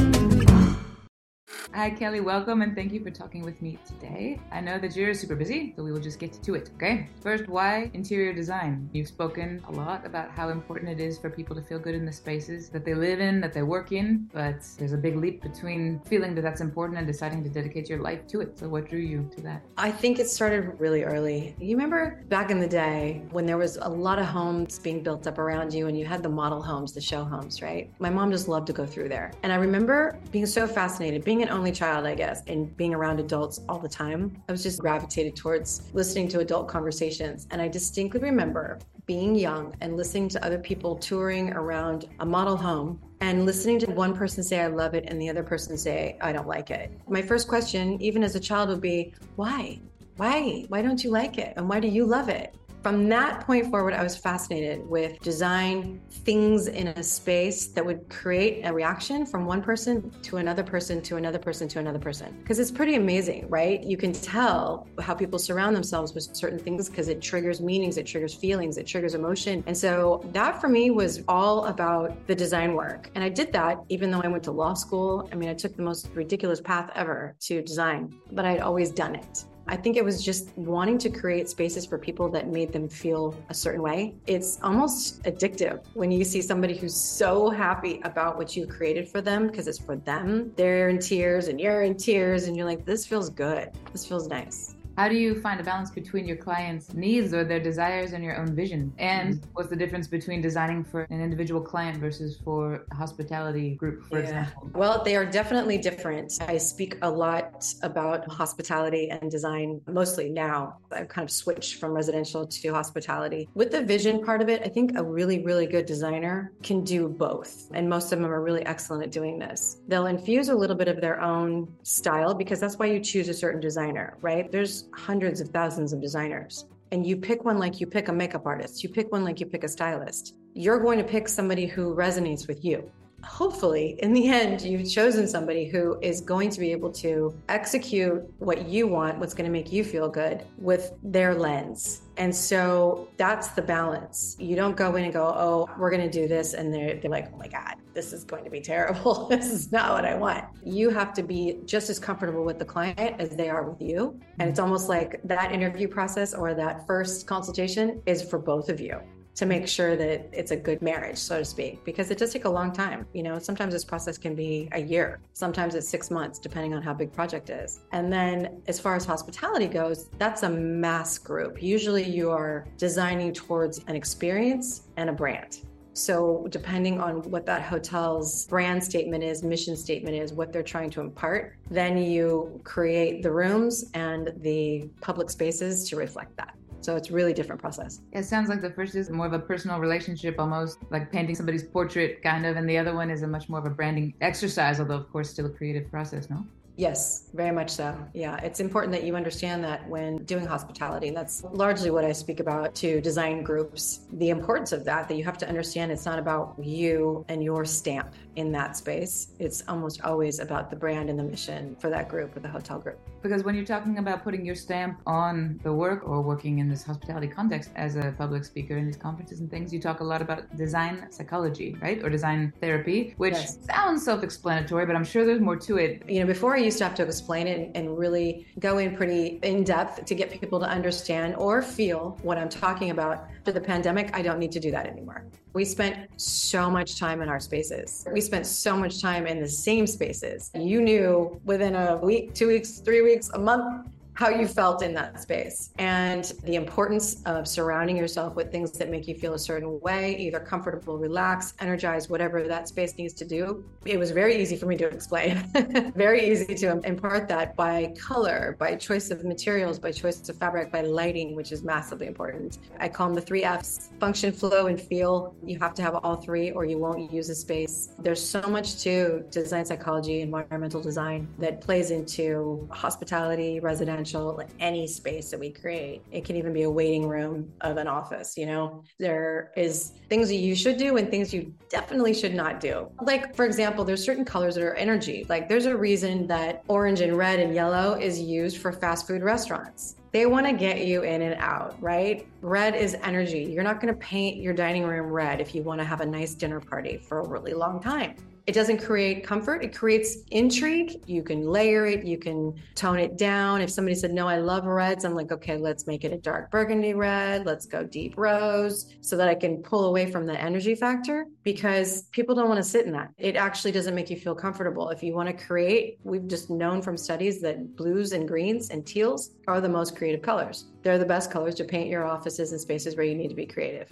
Hi, 1.77 1.91
Kelli. 1.91 2.23
Welcome 2.23 2.63
and 2.63 2.73
thank 2.73 2.91
you 2.91 3.03
for 3.03 3.11
talking 3.11 3.43
with 3.43 3.61
me 3.61 3.77
today. 3.85 4.39
I 4.51 4.61
know 4.61 4.79
that 4.79 4.95
you're 4.95 5.13
super 5.13 5.35
busy, 5.35 5.73
so 5.75 5.83
we 5.83 5.91
will 5.91 5.99
just 5.99 6.17
get 6.17 6.33
to 6.41 6.55
it, 6.55 6.71
okay? 6.73 7.07
First, 7.21 7.47
why 7.47 7.91
interior 7.93 8.33
design? 8.33 8.89
You've 8.93 9.07
spoken 9.07 9.63
a 9.67 9.71
lot 9.71 10.03
about 10.03 10.31
how 10.31 10.49
important 10.49 10.89
it 10.89 10.99
is 10.99 11.19
for 11.19 11.29
people 11.29 11.55
to 11.55 11.61
feel 11.61 11.77
good 11.77 11.93
in 11.93 12.03
the 12.03 12.11
spaces 12.11 12.69
that 12.69 12.83
they 12.83 12.95
live 12.95 13.19
in, 13.19 13.39
that 13.41 13.53
they 13.53 13.61
work 13.61 13.91
in, 13.91 14.27
but 14.33 14.65
there's 14.79 14.93
a 14.93 14.97
big 14.97 15.17
leap 15.17 15.43
between 15.43 15.99
feeling 15.99 16.33
that 16.33 16.41
that's 16.41 16.61
important 16.61 16.97
and 16.97 17.05
deciding 17.05 17.43
to 17.43 17.49
dedicate 17.51 17.87
your 17.89 18.01
life 18.01 18.25
to 18.29 18.41
it. 18.41 18.57
So, 18.57 18.67
what 18.67 18.89
drew 18.89 18.97
you 18.97 19.29
to 19.35 19.41
that? 19.43 19.61
I 19.77 19.91
think 19.91 20.17
it 20.17 20.31
started 20.31 20.79
really 20.79 21.03
early. 21.03 21.55
You 21.59 21.77
remember 21.77 22.23
back 22.27 22.49
in 22.49 22.59
the 22.59 22.67
day 22.67 23.21
when 23.29 23.45
there 23.45 23.59
was 23.59 23.77
a 23.77 23.87
lot 23.87 24.17
of 24.17 24.25
homes 24.25 24.79
being 24.79 25.03
built 25.03 25.27
up 25.27 25.37
around 25.37 25.71
you 25.71 25.85
and 25.85 25.95
you 25.95 26.07
had 26.07 26.23
the 26.23 26.29
model 26.29 26.59
homes, 26.59 26.93
the 26.93 27.01
show 27.01 27.23
homes, 27.23 27.61
right? 27.61 27.91
My 27.99 28.09
mom 28.09 28.31
just 28.31 28.47
loved 28.47 28.65
to 28.65 28.73
go 28.73 28.87
through 28.87 29.09
there. 29.09 29.31
And 29.43 29.53
I 29.53 29.57
remember 29.57 30.17
being 30.31 30.47
so 30.47 30.65
fascinated, 30.65 31.23
being 31.23 31.43
an 31.43 31.49
only 31.49 31.66
child, 31.71 32.05
I 32.05 32.15
guess, 32.15 32.41
and 32.47 32.75
being 32.77 32.93
around 32.93 33.19
adults 33.19 33.61
all 33.67 33.79
the 33.79 33.89
time, 33.89 34.41
I 34.47 34.51
was 34.51 34.63
just 34.63 34.79
gravitated 34.79 35.35
towards 35.35 35.89
listening 35.93 36.27
to 36.29 36.39
adult 36.39 36.67
conversations. 36.67 37.47
And 37.51 37.61
I 37.61 37.67
distinctly 37.67 38.19
remember 38.19 38.79
being 39.05 39.35
young 39.35 39.73
and 39.81 39.95
listening 39.95 40.27
to 40.29 40.45
other 40.45 40.59
people 40.59 40.95
touring 40.95 41.53
around 41.53 42.09
a 42.19 42.25
model 42.25 42.57
home 42.57 42.99
and 43.21 43.45
listening 43.45 43.79
to 43.79 43.91
one 43.91 44.15
person 44.15 44.43
say, 44.43 44.59
I 44.59 44.67
love 44.67 44.93
it, 44.93 45.05
and 45.07 45.19
the 45.19 45.29
other 45.29 45.43
person 45.43 45.77
say, 45.77 46.17
I 46.21 46.31
don't 46.31 46.47
like 46.47 46.69
it. 46.69 46.91
My 47.07 47.21
first 47.21 47.47
question, 47.47 47.99
even 48.01 48.23
as 48.23 48.35
a 48.35 48.39
child, 48.39 48.69
would 48.69 48.81
be, 48.81 49.13
why? 49.35 49.79
Why? 50.17 50.65
Why 50.67 50.81
don't 50.81 51.03
you 51.03 51.09
like 51.09 51.37
it? 51.37 51.53
And 51.57 51.69
why 51.69 51.79
do 51.79 51.87
you 51.87 52.05
love 52.05 52.29
it? 52.29 52.53
From 52.87 53.09
that 53.09 53.41
point 53.41 53.69
forward, 53.69 53.93
I 53.93 54.01
was 54.01 54.15
fascinated 54.15 54.87
with 54.87 55.19
design 55.19 55.99
things 56.09 56.67
in 56.67 56.87
a 56.87 57.03
space 57.03 57.67
that 57.67 57.85
would 57.85 58.07
create 58.07 58.61
a 58.63 58.71
reaction 58.71 59.25
from 59.25 59.45
one 59.45 59.61
person 59.61 60.09
to 60.21 60.37
another 60.37 60.63
person 60.63 61.01
to 61.01 61.17
another 61.17 61.37
person 61.37 61.67
to 61.67 61.79
another 61.79 61.99
person. 61.99 62.33
Because 62.41 62.59
it's 62.59 62.71
pretty 62.71 62.95
amazing, 62.95 63.45
right? 63.49 63.83
You 63.83 63.97
can 63.97 64.13
tell 64.13 64.87
how 65.01 65.13
people 65.13 65.37
surround 65.37 65.75
themselves 65.75 66.13
with 66.13 66.33
certain 66.33 66.57
things 66.57 66.87
because 66.87 67.09
it 67.09 67.21
triggers 67.21 67.59
meanings, 67.59 67.97
it 67.97 68.05
triggers 68.05 68.33
feelings, 68.33 68.77
it 68.77 68.87
triggers 68.87 69.15
emotion. 69.15 69.65
And 69.67 69.77
so 69.77 70.23
that 70.31 70.61
for 70.61 70.69
me 70.69 70.89
was 70.89 71.23
all 71.27 71.65
about 71.65 72.25
the 72.25 72.35
design 72.35 72.73
work. 72.73 73.11
And 73.15 73.21
I 73.21 73.27
did 73.27 73.51
that 73.51 73.79
even 73.89 74.11
though 74.11 74.21
I 74.21 74.29
went 74.29 74.45
to 74.45 74.51
law 74.51 74.75
school. 74.75 75.27
I 75.29 75.35
mean, 75.35 75.49
I 75.49 75.53
took 75.53 75.75
the 75.75 75.83
most 75.83 76.07
ridiculous 76.13 76.61
path 76.61 76.89
ever 76.95 77.35
to 77.41 77.61
design, 77.61 78.15
but 78.31 78.45
I'd 78.45 78.61
always 78.61 78.91
done 78.91 79.15
it. 79.15 79.43
I 79.69 79.75
think 79.75 79.97
it 79.97 80.05
was 80.05 80.23
just 80.23 80.57
wanting 80.57 80.97
to 80.99 81.09
create 81.09 81.49
spaces 81.49 81.85
for 81.85 81.97
people 81.97 82.29
that 82.29 82.47
made 82.47 82.71
them 82.71 82.87
feel 82.87 83.35
a 83.49 83.53
certain 83.53 83.81
way. 83.81 84.15
It's 84.25 84.59
almost 84.63 85.21
addictive 85.23 85.83
when 85.93 86.09
you 86.09 86.23
see 86.23 86.41
somebody 86.41 86.77
who's 86.77 86.95
so 86.95 87.49
happy 87.49 87.99
about 88.05 88.37
what 88.37 88.55
you 88.55 88.65
created 88.65 89.09
for 89.09 89.19
them 89.19 89.47
because 89.47 89.67
it's 89.67 89.77
for 89.77 89.97
them. 89.97 90.53
They're 90.55 90.87
in 90.87 90.99
tears 90.99 91.49
and 91.49 91.59
you're 91.59 91.81
in 91.81 91.97
tears, 91.97 92.47
and 92.47 92.55
you're 92.55 92.65
like, 92.65 92.85
this 92.85 93.05
feels 93.05 93.29
good. 93.29 93.71
This 93.91 94.05
feels 94.05 94.27
nice. 94.27 94.76
How 94.97 95.07
do 95.07 95.13
you 95.13 95.39
find 95.39 95.59
a 95.59 95.63
balance 95.63 95.91
between 95.91 96.25
your 96.25 96.37
clients' 96.37 96.91
needs 96.95 97.31
or 97.31 97.43
their 97.43 97.59
desires 97.59 98.13
and 98.13 98.23
your 98.23 98.35
own 98.35 98.55
vision? 98.55 98.91
And 98.97 99.35
mm-hmm. 99.35 99.49
what's 99.53 99.69
the 99.69 99.75
difference 99.75 100.07
between 100.07 100.41
designing 100.41 100.83
for 100.83 101.01
an 101.11 101.21
individual 101.21 101.61
client 101.61 101.99
versus 101.99 102.39
for 102.43 102.83
a 102.89 102.95
hospitality 102.95 103.75
group, 103.75 104.03
for 104.09 104.17
yeah. 104.17 104.23
example? 104.23 104.71
Well, 104.73 105.03
they 105.03 105.15
are 105.15 105.23
definitely 105.23 105.77
different. 105.77 106.39
I 106.41 106.57
speak 106.57 106.97
a 107.03 107.11
lot 107.11 107.71
about 107.83 108.27
hospitality 108.27 109.11
and 109.11 109.29
design 109.29 109.81
mostly 109.85 110.29
now. 110.29 110.79
I've 110.91 111.09
kind 111.09 111.23
of 111.23 111.29
switched 111.29 111.75
from 111.75 111.91
residential 111.91 112.47
to 112.47 112.73
hospitality. 112.73 113.49
With 113.53 113.69
the 113.69 113.83
vision 113.83 114.25
part 114.25 114.41
of 114.41 114.49
it, 114.49 114.63
I 114.65 114.69
think 114.69 114.97
a 114.97 115.03
really, 115.03 115.43
really 115.43 115.67
good 115.67 115.85
designer 115.85 116.53
can 116.63 116.83
do 116.83 117.07
both. 117.07 117.69
And 117.71 117.87
most 117.87 118.11
of 118.11 118.19
them 118.19 118.31
are 118.31 118.41
really 118.41 118.65
excellent 118.65 119.03
at 119.03 119.11
doing 119.11 119.37
this. 119.37 119.77
They'll 119.87 120.07
infuse 120.07 120.49
a 120.49 120.55
little 120.55 120.75
bit 120.75 120.87
of 120.87 121.01
their 121.01 121.21
own 121.21 121.71
style 121.83 122.33
because 122.33 122.59
that's 122.59 122.79
why 122.79 122.87
you 122.87 122.99
choose 122.99 123.29
a 123.29 123.33
certain 123.35 123.61
designer, 123.61 124.17
right? 124.21 124.51
There's 124.51 124.86
hundreds 124.93 125.41
of 125.41 125.49
thousands 125.49 125.93
of 125.93 126.01
designers 126.01 126.65
and 126.91 127.05
you 127.05 127.17
pick 127.17 127.43
one 127.43 127.59
like 127.59 127.79
you 127.79 127.87
pick 127.87 128.07
a 128.07 128.13
makeup 128.13 128.45
artist, 128.45 128.83
you 128.83 128.89
pick 128.89 129.11
one 129.11 129.23
like 129.23 129.39
you 129.39 129.45
pick 129.45 129.63
a 129.63 129.67
stylist, 129.67 130.35
you're 130.53 130.79
going 130.79 130.97
to 130.97 131.03
pick 131.03 131.27
somebody 131.27 131.65
who 131.65 131.95
resonates 131.95 132.47
with 132.47 132.63
you. 132.63 132.89
Hopefully, 133.23 133.97
in 134.03 134.13
the 134.13 134.27
end, 134.27 134.61
you've 134.61 134.89
chosen 134.89 135.27
somebody 135.27 135.67
who 135.67 135.99
is 136.01 136.21
going 136.21 136.49
to 136.51 136.59
be 136.59 136.71
able 136.71 136.91
to 136.91 137.35
execute 137.49 138.23
what 138.39 138.67
you 138.67 138.87
want, 138.87 139.17
what's 139.17 139.33
going 139.33 139.45
to 139.45 139.51
make 139.51 139.71
you 139.71 139.83
feel 139.83 140.07
good 140.07 140.45
with 140.57 140.93
their 141.03 141.33
lens. 141.33 142.03
And 142.17 142.35
so 142.35 143.07
that's 143.17 143.49
the 143.49 143.61
balance. 143.61 144.35
You 144.39 144.55
don't 144.55 144.75
go 144.75 144.95
in 144.95 145.03
and 145.03 145.13
go, 145.13 145.25
oh, 145.25 145.69
we're 145.77 145.91
going 145.91 146.09
to 146.09 146.09
do 146.09 146.27
this. 146.27 146.53
And 146.53 146.73
they're, 146.73 146.95
they're 146.95 147.11
like, 147.11 147.31
oh 147.33 147.37
my 147.37 147.47
God, 147.47 147.75
this 147.93 148.11
is 148.11 148.23
going 148.23 148.43
to 148.43 148.49
be 148.49 148.59
terrible. 148.59 149.27
this 149.29 149.51
is 149.51 149.71
not 149.71 149.93
what 149.93 150.05
I 150.05 150.15
want. 150.15 150.45
You 150.63 150.89
have 150.89 151.13
to 151.13 151.23
be 151.23 151.59
just 151.65 151.89
as 151.89 151.99
comfortable 151.99 152.43
with 152.43 152.57
the 152.57 152.65
client 152.65 153.19
as 153.19 153.35
they 153.35 153.49
are 153.49 153.69
with 153.69 153.81
you. 153.81 154.19
And 154.39 154.49
it's 154.49 154.59
almost 154.59 154.89
like 154.89 155.21
that 155.25 155.51
interview 155.51 155.87
process 155.87 156.33
or 156.33 156.53
that 156.55 156.87
first 156.87 157.27
consultation 157.27 158.01
is 158.05 158.27
for 158.27 158.39
both 158.39 158.69
of 158.69 158.81
you. 158.81 158.99
To 159.37 159.45
make 159.45 159.67
sure 159.67 159.95
that 159.95 160.27
it's 160.33 160.51
a 160.51 160.55
good 160.55 160.81
marriage, 160.81 161.17
so 161.17 161.39
to 161.39 161.45
speak, 161.45 161.83
because 161.85 162.09
it 162.09 162.17
does 162.17 162.33
take 162.33 162.45
a 162.45 162.49
long 162.49 162.73
time. 162.73 163.05
You 163.13 163.21
know, 163.21 163.37
sometimes 163.37 163.71
this 163.71 163.85
process 163.85 164.17
can 164.17 164.33
be 164.33 164.67
a 164.71 164.81
year, 164.81 165.19
sometimes 165.33 165.75
it's 165.75 165.87
six 165.87 166.09
months, 166.09 166.39
depending 166.39 166.73
on 166.73 166.81
how 166.81 166.93
big 166.93 167.13
project 167.13 167.51
is. 167.51 167.81
And 167.91 168.11
then 168.11 168.61
as 168.67 168.79
far 168.79 168.95
as 168.95 169.05
hospitality 169.05 169.67
goes, 169.67 170.09
that's 170.17 170.41
a 170.41 170.49
mass 170.49 171.19
group. 171.19 171.61
Usually 171.61 172.03
you 172.03 172.31
are 172.31 172.65
designing 172.77 173.31
towards 173.31 173.79
an 173.87 173.95
experience 173.95 174.87
and 174.97 175.09
a 175.09 175.13
brand. 175.13 175.59
So, 175.93 176.45
depending 176.51 177.01
on 177.01 177.23
what 177.23 177.47
that 177.47 177.63
hotel's 177.63 178.45
brand 178.45 178.83
statement 178.83 179.23
is, 179.23 179.41
mission 179.41 179.75
statement 179.75 180.15
is, 180.15 180.31
what 180.31 180.53
they're 180.53 180.61
trying 180.61 180.91
to 180.91 181.01
impart, 181.01 181.57
then 181.71 181.97
you 181.97 182.61
create 182.63 183.23
the 183.23 183.31
rooms 183.31 183.89
and 183.95 184.31
the 184.41 184.87
public 185.01 185.31
spaces 185.31 185.89
to 185.89 185.95
reflect 185.95 186.37
that. 186.37 186.53
So 186.81 186.95
it's 186.95 187.11
really 187.11 187.33
different 187.33 187.59
process. 187.59 188.01
It 188.13 188.23
sounds 188.23 188.49
like 188.49 188.61
the 188.61 188.69
first 188.69 188.95
is 188.95 189.09
more 189.09 189.25
of 189.25 189.33
a 189.33 189.39
personal 189.39 189.79
relationship, 189.79 190.35
almost 190.39 190.79
like 190.89 191.11
painting 191.11 191.35
somebody's 191.35 191.63
portrait, 191.63 192.21
kind 192.23 192.45
of, 192.45 192.55
and 192.55 192.69
the 192.69 192.77
other 192.77 192.95
one 192.95 193.09
is 193.09 193.23
a 193.23 193.27
much 193.27 193.49
more 193.49 193.59
of 193.59 193.65
a 193.65 193.69
branding 193.69 194.13
exercise, 194.21 194.79
although 194.79 194.95
of 194.95 195.11
course 195.11 195.29
still 195.29 195.47
a 195.47 195.49
creative 195.49 195.89
process, 195.89 196.29
no? 196.29 196.45
Yes, 196.77 197.23
very 197.33 197.51
much 197.51 197.71
so. 197.71 197.97
Yeah, 198.13 198.37
it's 198.37 198.59
important 198.59 198.93
that 198.93 199.03
you 199.03 199.15
understand 199.15 199.63
that 199.63 199.87
when 199.89 200.23
doing 200.25 200.45
hospitality. 200.45 201.09
That's 201.09 201.43
largely 201.43 201.89
what 201.89 202.05
I 202.05 202.11
speak 202.11 202.39
about 202.39 202.75
to 202.75 203.01
design 203.01 203.41
groups. 203.41 204.01
The 204.13 204.29
importance 204.29 204.71
of 204.71 204.85
that, 204.85 205.07
that 205.07 205.15
you 205.15 205.23
have 205.23 205.39
to 205.39 205.49
understand 205.49 205.91
it's 205.91 206.05
not 206.05 206.19
about 206.19 206.55
you 206.61 207.25
and 207.29 207.43
your 207.43 207.65
stamp 207.65 208.13
in 208.35 208.51
that 208.51 208.77
space. 208.77 209.29
It's 209.39 209.63
almost 209.67 210.01
always 210.01 210.39
about 210.39 210.69
the 210.69 210.75
brand 210.75 211.09
and 211.09 211.17
the 211.17 211.23
mission 211.23 211.75
for 211.79 211.89
that 211.89 212.07
group 212.07 212.37
or 212.37 212.41
the 212.41 212.47
hotel 212.47 212.77
group. 212.77 212.99
Because 213.23 213.43
when 213.43 213.55
you're 213.55 213.65
talking 213.65 213.97
about 213.97 214.23
putting 214.23 214.45
your 214.45 214.53
stamp 214.53 215.01
on 215.07 215.59
the 215.63 215.73
work 215.73 216.07
or 216.07 216.21
working 216.21 216.59
in 216.59 216.69
this 216.69 216.83
hospitality 216.83 217.27
context 217.27 217.71
as 217.75 217.95
a 217.95 218.13
public 218.15 218.45
speaker 218.45 218.77
in 218.77 218.85
these 218.85 218.95
conferences 218.95 219.39
and 219.39 219.49
things, 219.49 219.73
you 219.73 219.81
talk 219.81 220.01
a 220.01 220.03
lot 220.03 220.21
about 220.21 220.55
design 220.55 221.07
psychology, 221.11 221.75
right? 221.81 222.03
Or 222.03 222.09
design 222.11 222.53
therapy, 222.61 223.15
which 223.17 223.33
yes. 223.33 223.57
sounds 223.65 224.05
self 224.05 224.21
explanatory, 224.23 224.85
but 224.85 224.95
I'm 224.95 225.03
sure 225.03 225.25
there's 225.25 225.41
more 225.41 225.57
to 225.57 225.77
it. 225.77 226.07
You 226.07 226.19
know, 226.19 226.27
before 226.27 226.55
I 226.55 226.66
used 226.67 226.77
to 226.79 226.83
have 226.83 226.95
to 226.95 227.03
explain 227.03 227.47
it 227.47 227.71
and 227.75 227.97
really 227.97 228.45
go 228.59 228.77
in 228.77 228.95
pretty 228.95 229.39
in 229.43 229.63
depth 229.63 230.05
to 230.05 230.13
get 230.15 230.29
people 230.29 230.59
to 230.59 230.65
understand 230.65 231.35
or 231.35 231.61
feel 231.61 232.17
what 232.21 232.37
I'm 232.37 232.49
talking 232.49 232.89
about. 232.91 233.27
After 233.39 233.51
the 233.53 233.61
pandemic, 233.61 234.15
I 234.15 234.21
don't 234.21 234.39
need 234.39 234.51
to 234.51 234.59
do 234.59 234.71
that 234.71 234.85
anymore. 234.85 235.25
We 235.53 235.65
spent 235.65 236.09
so 236.17 236.69
much 236.69 236.99
time 236.99 237.21
in 237.21 237.29
our 237.29 237.39
spaces. 237.39 238.05
We 238.11 238.21
spent 238.21 238.45
so 238.45 238.77
much 238.77 239.01
time 239.01 239.25
in 239.25 239.39
the 239.39 239.47
same 239.47 239.87
spaces. 239.87 240.51
You 240.53 240.81
knew 240.81 241.41
within 241.45 241.75
a 241.75 241.97
week, 241.97 242.33
two 242.33 242.47
weeks, 242.47 242.79
three 242.79 243.01
weeks, 243.01 243.29
a 243.29 243.39
month, 243.39 243.87
how 244.17 244.29
you 244.29 244.47
felt 244.47 244.81
in 244.81 244.95
that 244.95 245.21
space 245.21 245.69
and 245.77 246.33
the 246.43 246.55
importance 246.55 247.21
of 247.27 247.47
surrounding 247.47 247.95
yourself 247.95 248.33
with 248.33 248.51
things 248.51 248.71
that 248.71 248.89
make 248.89 249.07
you 249.07 249.13
feel 249.13 249.35
a 249.35 249.39
certain 249.39 249.79
way, 249.81 250.17
either 250.17 250.39
comfortable, 250.39 250.97
relaxed, 250.97 251.53
energized, 251.59 252.09
whatever 252.09 252.41
that 252.47 252.67
space 252.67 252.97
needs 252.97 253.13
to 253.13 253.23
do. 253.23 253.63
It 253.85 253.99
was 253.99 254.09
very 254.09 254.35
easy 254.41 254.57
for 254.57 254.65
me 254.65 254.75
to 254.77 254.87
explain, 254.87 255.45
very 255.95 256.31
easy 256.31 256.55
to 256.55 256.79
impart 256.83 257.27
that 257.27 257.55
by 257.55 257.93
color, 257.95 258.55
by 258.57 258.73
choice 258.75 259.11
of 259.11 259.23
materials, 259.23 259.77
by 259.77 259.91
choice 259.91 260.27
of 260.27 260.35
fabric, 260.35 260.71
by 260.71 260.81
lighting, 260.81 261.35
which 261.35 261.51
is 261.51 261.61
massively 261.61 262.07
important. 262.07 262.57
I 262.79 262.89
call 262.89 263.05
them 263.09 263.15
the 263.15 263.21
three 263.21 263.43
F's 263.43 263.91
function, 263.99 264.31
flow, 264.31 264.65
and 264.65 264.81
feel. 264.81 265.35
You 265.45 265.59
have 265.59 265.75
to 265.75 265.83
have 265.83 265.93
all 265.93 266.15
three 266.15 266.49
or 266.49 266.65
you 266.65 266.79
won't 266.79 267.13
use 267.13 267.29
a 267.29 267.35
space. 267.35 267.89
There's 267.99 268.27
so 268.27 268.41
much 268.41 268.81
to 268.81 269.23
design 269.29 269.63
psychology, 269.63 270.21
environmental 270.21 270.81
design 270.81 271.27
that 271.37 271.61
plays 271.61 271.91
into 271.91 272.67
hospitality, 272.71 273.59
residential 273.59 274.06
residential, 274.13 274.41
any 274.59 274.87
space 274.87 275.31
that 275.31 275.39
we 275.39 275.49
create. 275.51 276.01
It 276.11 276.25
can 276.25 276.35
even 276.35 276.53
be 276.53 276.63
a 276.63 276.69
waiting 276.69 277.07
room 277.07 277.51
of 277.61 277.77
an 277.77 277.87
office, 277.87 278.37
you 278.37 278.45
know? 278.45 278.83
There 278.99 279.51
is 279.55 279.93
things 280.09 280.29
that 280.29 280.35
you 280.35 280.55
should 280.55 280.77
do 280.77 280.97
and 280.97 281.09
things 281.09 281.33
you 281.33 281.53
definitely 281.69 282.13
should 282.13 282.33
not 282.33 282.59
do. 282.59 282.89
Like, 283.01 283.35
for 283.35 283.45
example, 283.45 283.83
there's 283.83 284.03
certain 284.03 284.25
colors 284.25 284.55
that 284.55 284.63
are 284.63 284.75
energy. 284.75 285.25
Like, 285.29 285.49
there's 285.49 285.65
a 285.65 285.75
reason 285.75 286.27
that 286.27 286.63
orange 286.67 287.01
and 287.01 287.17
red 287.17 287.39
and 287.39 287.53
yellow 287.53 287.97
is 287.99 288.19
used 288.19 288.57
for 288.57 288.71
fast 288.71 289.07
food 289.07 289.23
restaurants. 289.23 289.95
They 290.11 290.25
want 290.25 290.45
to 290.47 290.53
get 290.53 290.85
you 290.85 291.03
in 291.03 291.21
and 291.21 291.35
out, 291.39 291.75
right? 291.81 292.25
Red 292.41 292.75
is 292.75 292.95
energy. 293.03 293.43
You're 293.43 293.63
not 293.63 293.81
going 293.81 293.93
to 293.93 293.99
paint 293.99 294.37
your 294.37 294.53
dining 294.53 294.83
room 294.83 295.07
red 295.07 295.41
if 295.41 295.53
you 295.53 295.63
want 295.63 295.79
to 295.79 295.85
have 295.85 296.01
a 296.01 296.05
nice 296.05 296.33
dinner 296.33 296.59
party 296.59 296.97
for 296.97 297.19
a 297.19 297.27
really 297.27 297.53
long 297.53 297.81
time. 297.81 298.15
It 298.47 298.53
doesn't 298.53 298.77
create 298.77 299.25
comfort, 299.25 299.61
it 299.61 299.75
creates 299.75 300.19
intrigue. 300.31 301.03
You 301.05 301.21
can 301.21 301.41
layer 301.41 301.85
it, 301.85 302.05
you 302.05 302.17
can 302.17 302.55
tone 302.75 302.97
it 302.97 303.17
down. 303.17 303.59
If 303.59 303.69
somebody 303.69 303.93
said, 303.93 304.13
No, 304.13 304.25
I 304.25 304.37
love 304.37 304.65
reds, 304.65 305.03
I'm 305.03 305.13
like, 305.15 305.33
Okay, 305.33 305.57
let's 305.57 305.85
make 305.85 306.05
it 306.05 306.13
a 306.13 306.17
dark 306.17 306.49
burgundy 306.49 306.93
red. 306.93 307.45
Let's 307.45 307.65
go 307.65 307.83
deep 307.83 308.13
rose 308.15 308.95
so 309.01 309.17
that 309.17 309.27
I 309.27 309.35
can 309.35 309.57
pull 309.57 309.87
away 309.87 310.09
from 310.09 310.25
the 310.25 310.39
energy 310.39 310.75
factor 310.75 311.25
because 311.43 312.03
people 312.13 312.35
don't 312.35 312.47
want 312.47 312.59
to 312.59 312.63
sit 312.63 312.85
in 312.85 312.93
that. 312.93 313.11
It 313.17 313.35
actually 313.35 313.73
doesn't 313.73 313.93
make 313.93 314.09
you 314.09 314.15
feel 314.15 314.33
comfortable. 314.33 314.91
If 314.91 315.03
you 315.03 315.13
want 315.13 315.27
to 315.27 315.45
create, 315.45 315.99
we've 316.05 316.25
just 316.25 316.49
known 316.49 316.81
from 316.81 316.95
studies 316.95 317.41
that 317.41 317.75
blues 317.75 318.13
and 318.13 318.25
greens 318.25 318.69
and 318.69 318.87
teals 318.87 319.31
are 319.49 319.59
the 319.59 319.67
most 319.67 319.97
creative 319.97 320.21
colors. 320.21 320.67
They're 320.83 320.97
the 320.97 321.05
best 321.05 321.31
colors 321.31 321.55
to 321.55 321.65
paint 321.65 321.89
your 321.89 322.05
offices 322.05 322.53
and 322.53 322.61
spaces 322.61 322.95
where 322.95 323.05
you 323.05 323.15
need 323.15 323.27
to 323.27 323.35
be 323.35 323.45
creative. 323.45 323.91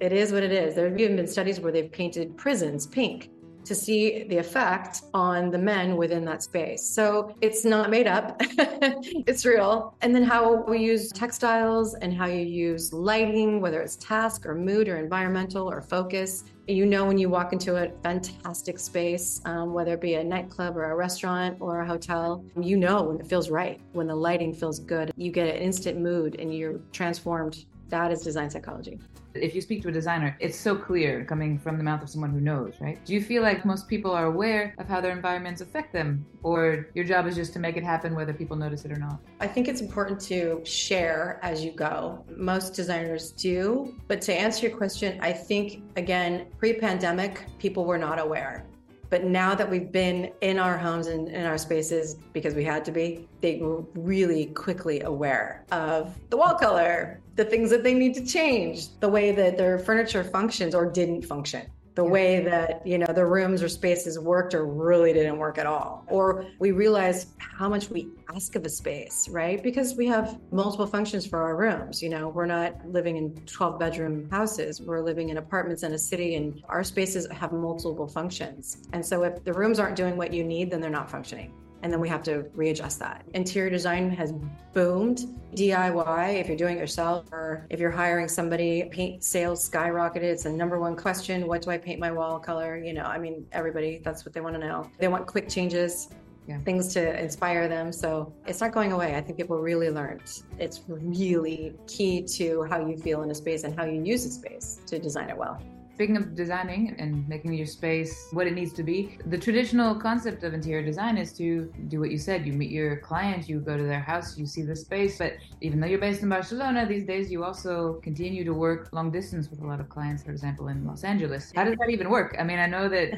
It 0.00 0.12
is 0.12 0.30
what 0.30 0.42
it 0.42 0.52
is. 0.52 0.74
There 0.74 0.90
have 0.90 1.00
even 1.00 1.16
been 1.16 1.26
studies 1.26 1.58
where 1.58 1.72
they've 1.72 1.90
painted 1.90 2.36
prisons 2.36 2.86
pink 2.86 3.30
to 3.64 3.74
see 3.74 4.24
the 4.24 4.36
effect 4.36 5.02
on 5.12 5.50
the 5.50 5.58
men 5.58 5.96
within 5.96 6.24
that 6.26 6.42
space. 6.42 6.82
So 6.86 7.34
it's 7.40 7.64
not 7.64 7.90
made 7.90 8.06
up, 8.06 8.36
it's 8.40 9.44
real. 9.44 9.96
And 10.02 10.14
then 10.14 10.22
how 10.22 10.64
we 10.64 10.78
use 10.80 11.10
textiles 11.10 11.94
and 11.94 12.12
how 12.14 12.26
you 12.26 12.42
use 12.42 12.92
lighting, 12.92 13.60
whether 13.60 13.80
it's 13.80 13.96
task 13.96 14.46
or 14.46 14.54
mood 14.54 14.88
or 14.88 14.96
environmental 14.96 15.70
or 15.70 15.80
focus. 15.80 16.44
You 16.66 16.86
know, 16.86 17.04
when 17.04 17.18
you 17.18 17.28
walk 17.28 17.52
into 17.52 17.76
a 17.76 17.90
fantastic 18.02 18.78
space, 18.78 19.42
um, 19.44 19.74
whether 19.74 19.94
it 19.94 20.00
be 20.00 20.14
a 20.14 20.24
nightclub 20.24 20.76
or 20.76 20.90
a 20.90 20.96
restaurant 20.96 21.58
or 21.60 21.80
a 21.80 21.86
hotel, 21.86 22.42
you 22.58 22.78
know 22.78 23.02
when 23.02 23.20
it 23.20 23.26
feels 23.26 23.50
right, 23.50 23.80
when 23.92 24.06
the 24.06 24.14
lighting 24.14 24.54
feels 24.54 24.78
good. 24.78 25.12
You 25.16 25.30
get 25.30 25.46
an 25.46 25.56
instant 25.56 26.00
mood 26.00 26.36
and 26.38 26.54
you're 26.54 26.80
transformed. 26.92 27.66
That 27.88 28.10
is 28.10 28.22
design 28.22 28.50
psychology. 28.50 28.98
If 29.34 29.54
you 29.54 29.60
speak 29.60 29.82
to 29.82 29.88
a 29.88 29.92
designer, 29.92 30.36
it's 30.40 30.56
so 30.56 30.76
clear 30.76 31.24
coming 31.24 31.58
from 31.58 31.76
the 31.76 31.84
mouth 31.84 32.02
of 32.02 32.08
someone 32.08 32.30
who 32.30 32.40
knows, 32.40 32.74
right? 32.80 33.04
Do 33.04 33.14
you 33.14 33.22
feel 33.22 33.42
like 33.42 33.64
most 33.64 33.88
people 33.88 34.12
are 34.12 34.26
aware 34.26 34.74
of 34.78 34.86
how 34.86 35.00
their 35.00 35.12
environments 35.12 35.60
affect 35.60 35.92
them? 35.92 36.24
Or 36.42 36.88
your 36.94 37.04
job 37.04 37.26
is 37.26 37.34
just 37.34 37.52
to 37.54 37.58
make 37.58 37.76
it 37.76 37.82
happen 37.82 38.14
whether 38.14 38.32
people 38.32 38.56
notice 38.56 38.84
it 38.84 38.92
or 38.92 38.96
not? 38.96 39.20
I 39.40 39.48
think 39.48 39.66
it's 39.66 39.80
important 39.80 40.20
to 40.22 40.60
share 40.64 41.40
as 41.42 41.64
you 41.64 41.72
go. 41.72 42.24
Most 42.36 42.74
designers 42.74 43.32
do. 43.32 43.94
But 44.06 44.20
to 44.22 44.34
answer 44.34 44.68
your 44.68 44.76
question, 44.76 45.18
I 45.20 45.32
think, 45.32 45.82
again, 45.96 46.46
pre 46.58 46.74
pandemic, 46.74 47.44
people 47.58 47.84
were 47.84 47.98
not 47.98 48.20
aware. 48.20 48.66
But 49.14 49.22
now 49.22 49.54
that 49.54 49.70
we've 49.70 49.92
been 49.92 50.32
in 50.40 50.58
our 50.58 50.76
homes 50.76 51.06
and 51.06 51.28
in 51.28 51.46
our 51.46 51.56
spaces 51.56 52.16
because 52.32 52.52
we 52.52 52.64
had 52.64 52.84
to 52.86 52.90
be, 52.90 53.28
they 53.40 53.60
were 53.60 53.82
really 53.94 54.46
quickly 54.46 55.02
aware 55.02 55.64
of 55.70 56.18
the 56.30 56.36
wall 56.36 56.56
color, 56.56 57.20
the 57.36 57.44
things 57.44 57.70
that 57.70 57.84
they 57.84 57.94
need 57.94 58.14
to 58.14 58.26
change, 58.26 58.88
the 58.98 59.08
way 59.08 59.30
that 59.30 59.56
their 59.56 59.78
furniture 59.78 60.24
functions 60.24 60.74
or 60.74 60.90
didn't 60.90 61.22
function 61.22 61.62
the 61.94 62.04
way 62.04 62.40
that 62.40 62.84
you 62.86 62.98
know 62.98 63.06
the 63.06 63.24
rooms 63.24 63.62
or 63.62 63.68
spaces 63.68 64.18
worked 64.18 64.54
or 64.54 64.66
really 64.66 65.12
didn't 65.12 65.38
work 65.38 65.58
at 65.58 65.66
all. 65.66 66.04
Or 66.08 66.46
we 66.58 66.72
realize 66.72 67.26
how 67.38 67.68
much 67.68 67.88
we 67.88 68.08
ask 68.34 68.56
of 68.56 68.64
a 68.64 68.68
space 68.68 69.28
right? 69.28 69.62
Because 69.62 69.94
we 69.94 70.06
have 70.06 70.38
multiple 70.50 70.86
functions 70.86 71.26
for 71.26 71.40
our 71.42 71.56
rooms 71.56 72.02
you 72.02 72.08
know? 72.08 72.28
We're 72.28 72.46
not 72.46 72.74
living 72.86 73.16
in 73.16 73.34
12 73.46 73.78
bedroom 73.78 74.28
houses. 74.30 74.80
We're 74.80 75.02
living 75.02 75.28
in 75.28 75.38
apartments 75.38 75.82
in 75.82 75.92
a 75.92 75.98
city 75.98 76.34
and 76.34 76.62
our 76.68 76.82
spaces 76.82 77.26
have 77.30 77.52
multiple 77.52 78.08
functions. 78.08 78.78
And 78.92 79.04
so 79.04 79.22
if 79.22 79.44
the 79.44 79.52
rooms 79.52 79.78
aren't 79.78 79.96
doing 79.96 80.16
what 80.16 80.32
you 80.32 80.44
need 80.44 80.70
then 80.70 80.80
they're 80.80 80.90
not 80.90 81.10
functioning 81.10 81.52
and 81.84 81.92
then 81.92 82.00
we 82.00 82.08
have 82.08 82.22
to 82.22 82.46
readjust 82.54 82.98
that. 82.98 83.24
Interior 83.34 83.68
design 83.68 84.10
has 84.10 84.32
boomed. 84.72 85.26
DIY, 85.54 86.40
if 86.40 86.48
you're 86.48 86.56
doing 86.56 86.78
it 86.78 86.80
yourself 86.80 87.30
or 87.30 87.66
if 87.68 87.78
you're 87.78 87.90
hiring 87.90 88.26
somebody, 88.26 88.88
paint 88.90 89.22
sales 89.22 89.68
skyrocketed. 89.68 90.22
It's 90.22 90.44
the 90.44 90.50
number 90.50 90.80
one 90.80 90.96
question. 90.96 91.46
What 91.46 91.60
do 91.60 91.70
I 91.70 91.76
paint 91.76 92.00
my 92.00 92.10
wall 92.10 92.40
color? 92.40 92.78
You 92.78 92.94
know, 92.94 93.04
I 93.04 93.18
mean, 93.18 93.46
everybody, 93.52 94.00
that's 94.02 94.24
what 94.24 94.32
they 94.32 94.40
want 94.40 94.54
to 94.54 94.66
know. 94.66 94.90
They 94.98 95.08
want 95.08 95.26
quick 95.26 95.48
changes. 95.48 96.08
Yeah. 96.46 96.58
things 96.60 96.92
to 96.92 97.18
inspire 97.18 97.68
them. 97.68 97.90
So 97.90 98.30
it's 98.46 98.60
not 98.60 98.72
going 98.72 98.92
away. 98.92 99.16
I 99.16 99.22
think 99.22 99.38
people 99.38 99.56
really 99.56 99.88
learned. 99.88 100.20
It's 100.58 100.82
really 100.86 101.72
key 101.86 102.20
to 102.36 102.64
how 102.64 102.86
you 102.86 102.98
feel 102.98 103.22
in 103.22 103.30
a 103.30 103.34
space 103.34 103.64
and 103.64 103.74
how 103.74 103.86
you 103.86 104.02
use 104.02 104.26
a 104.26 104.30
space 104.30 104.78
to 104.88 104.98
design 104.98 105.30
it 105.30 105.38
well. 105.38 105.58
Speaking 105.94 106.16
of 106.16 106.34
designing 106.34 106.96
and 106.98 107.26
making 107.28 107.52
your 107.52 107.68
space 107.68 108.26
what 108.32 108.48
it 108.48 108.54
needs 108.54 108.72
to 108.72 108.82
be, 108.82 109.16
the 109.26 109.38
traditional 109.38 109.94
concept 109.94 110.42
of 110.42 110.52
interior 110.52 110.84
design 110.84 111.16
is 111.16 111.32
to 111.34 111.72
do 111.86 112.00
what 112.00 112.10
you 112.10 112.18
said. 112.18 112.44
You 112.44 112.52
meet 112.52 112.72
your 112.72 112.96
client, 112.96 113.48
you 113.48 113.60
go 113.60 113.76
to 113.76 113.84
their 113.84 114.00
house, 114.00 114.36
you 114.36 114.44
see 114.44 114.62
the 114.62 114.74
space. 114.74 115.18
But 115.18 115.34
even 115.60 115.78
though 115.78 115.86
you're 115.86 116.00
based 116.00 116.24
in 116.24 116.28
Barcelona, 116.28 116.84
these 116.84 117.04
days 117.04 117.30
you 117.30 117.44
also 117.44 118.00
continue 118.02 118.42
to 118.42 118.52
work 118.52 118.88
long 118.90 119.12
distance 119.12 119.48
with 119.48 119.62
a 119.62 119.66
lot 119.68 119.78
of 119.78 119.88
clients, 119.88 120.24
for 120.24 120.32
example, 120.32 120.66
in 120.66 120.84
Los 120.84 121.04
Angeles. 121.04 121.52
How 121.54 121.62
does 121.62 121.76
that 121.78 121.90
even 121.90 122.10
work? 122.10 122.34
I 122.40 122.42
mean, 122.42 122.58
I 122.58 122.66
know 122.66 122.88
that 122.88 123.12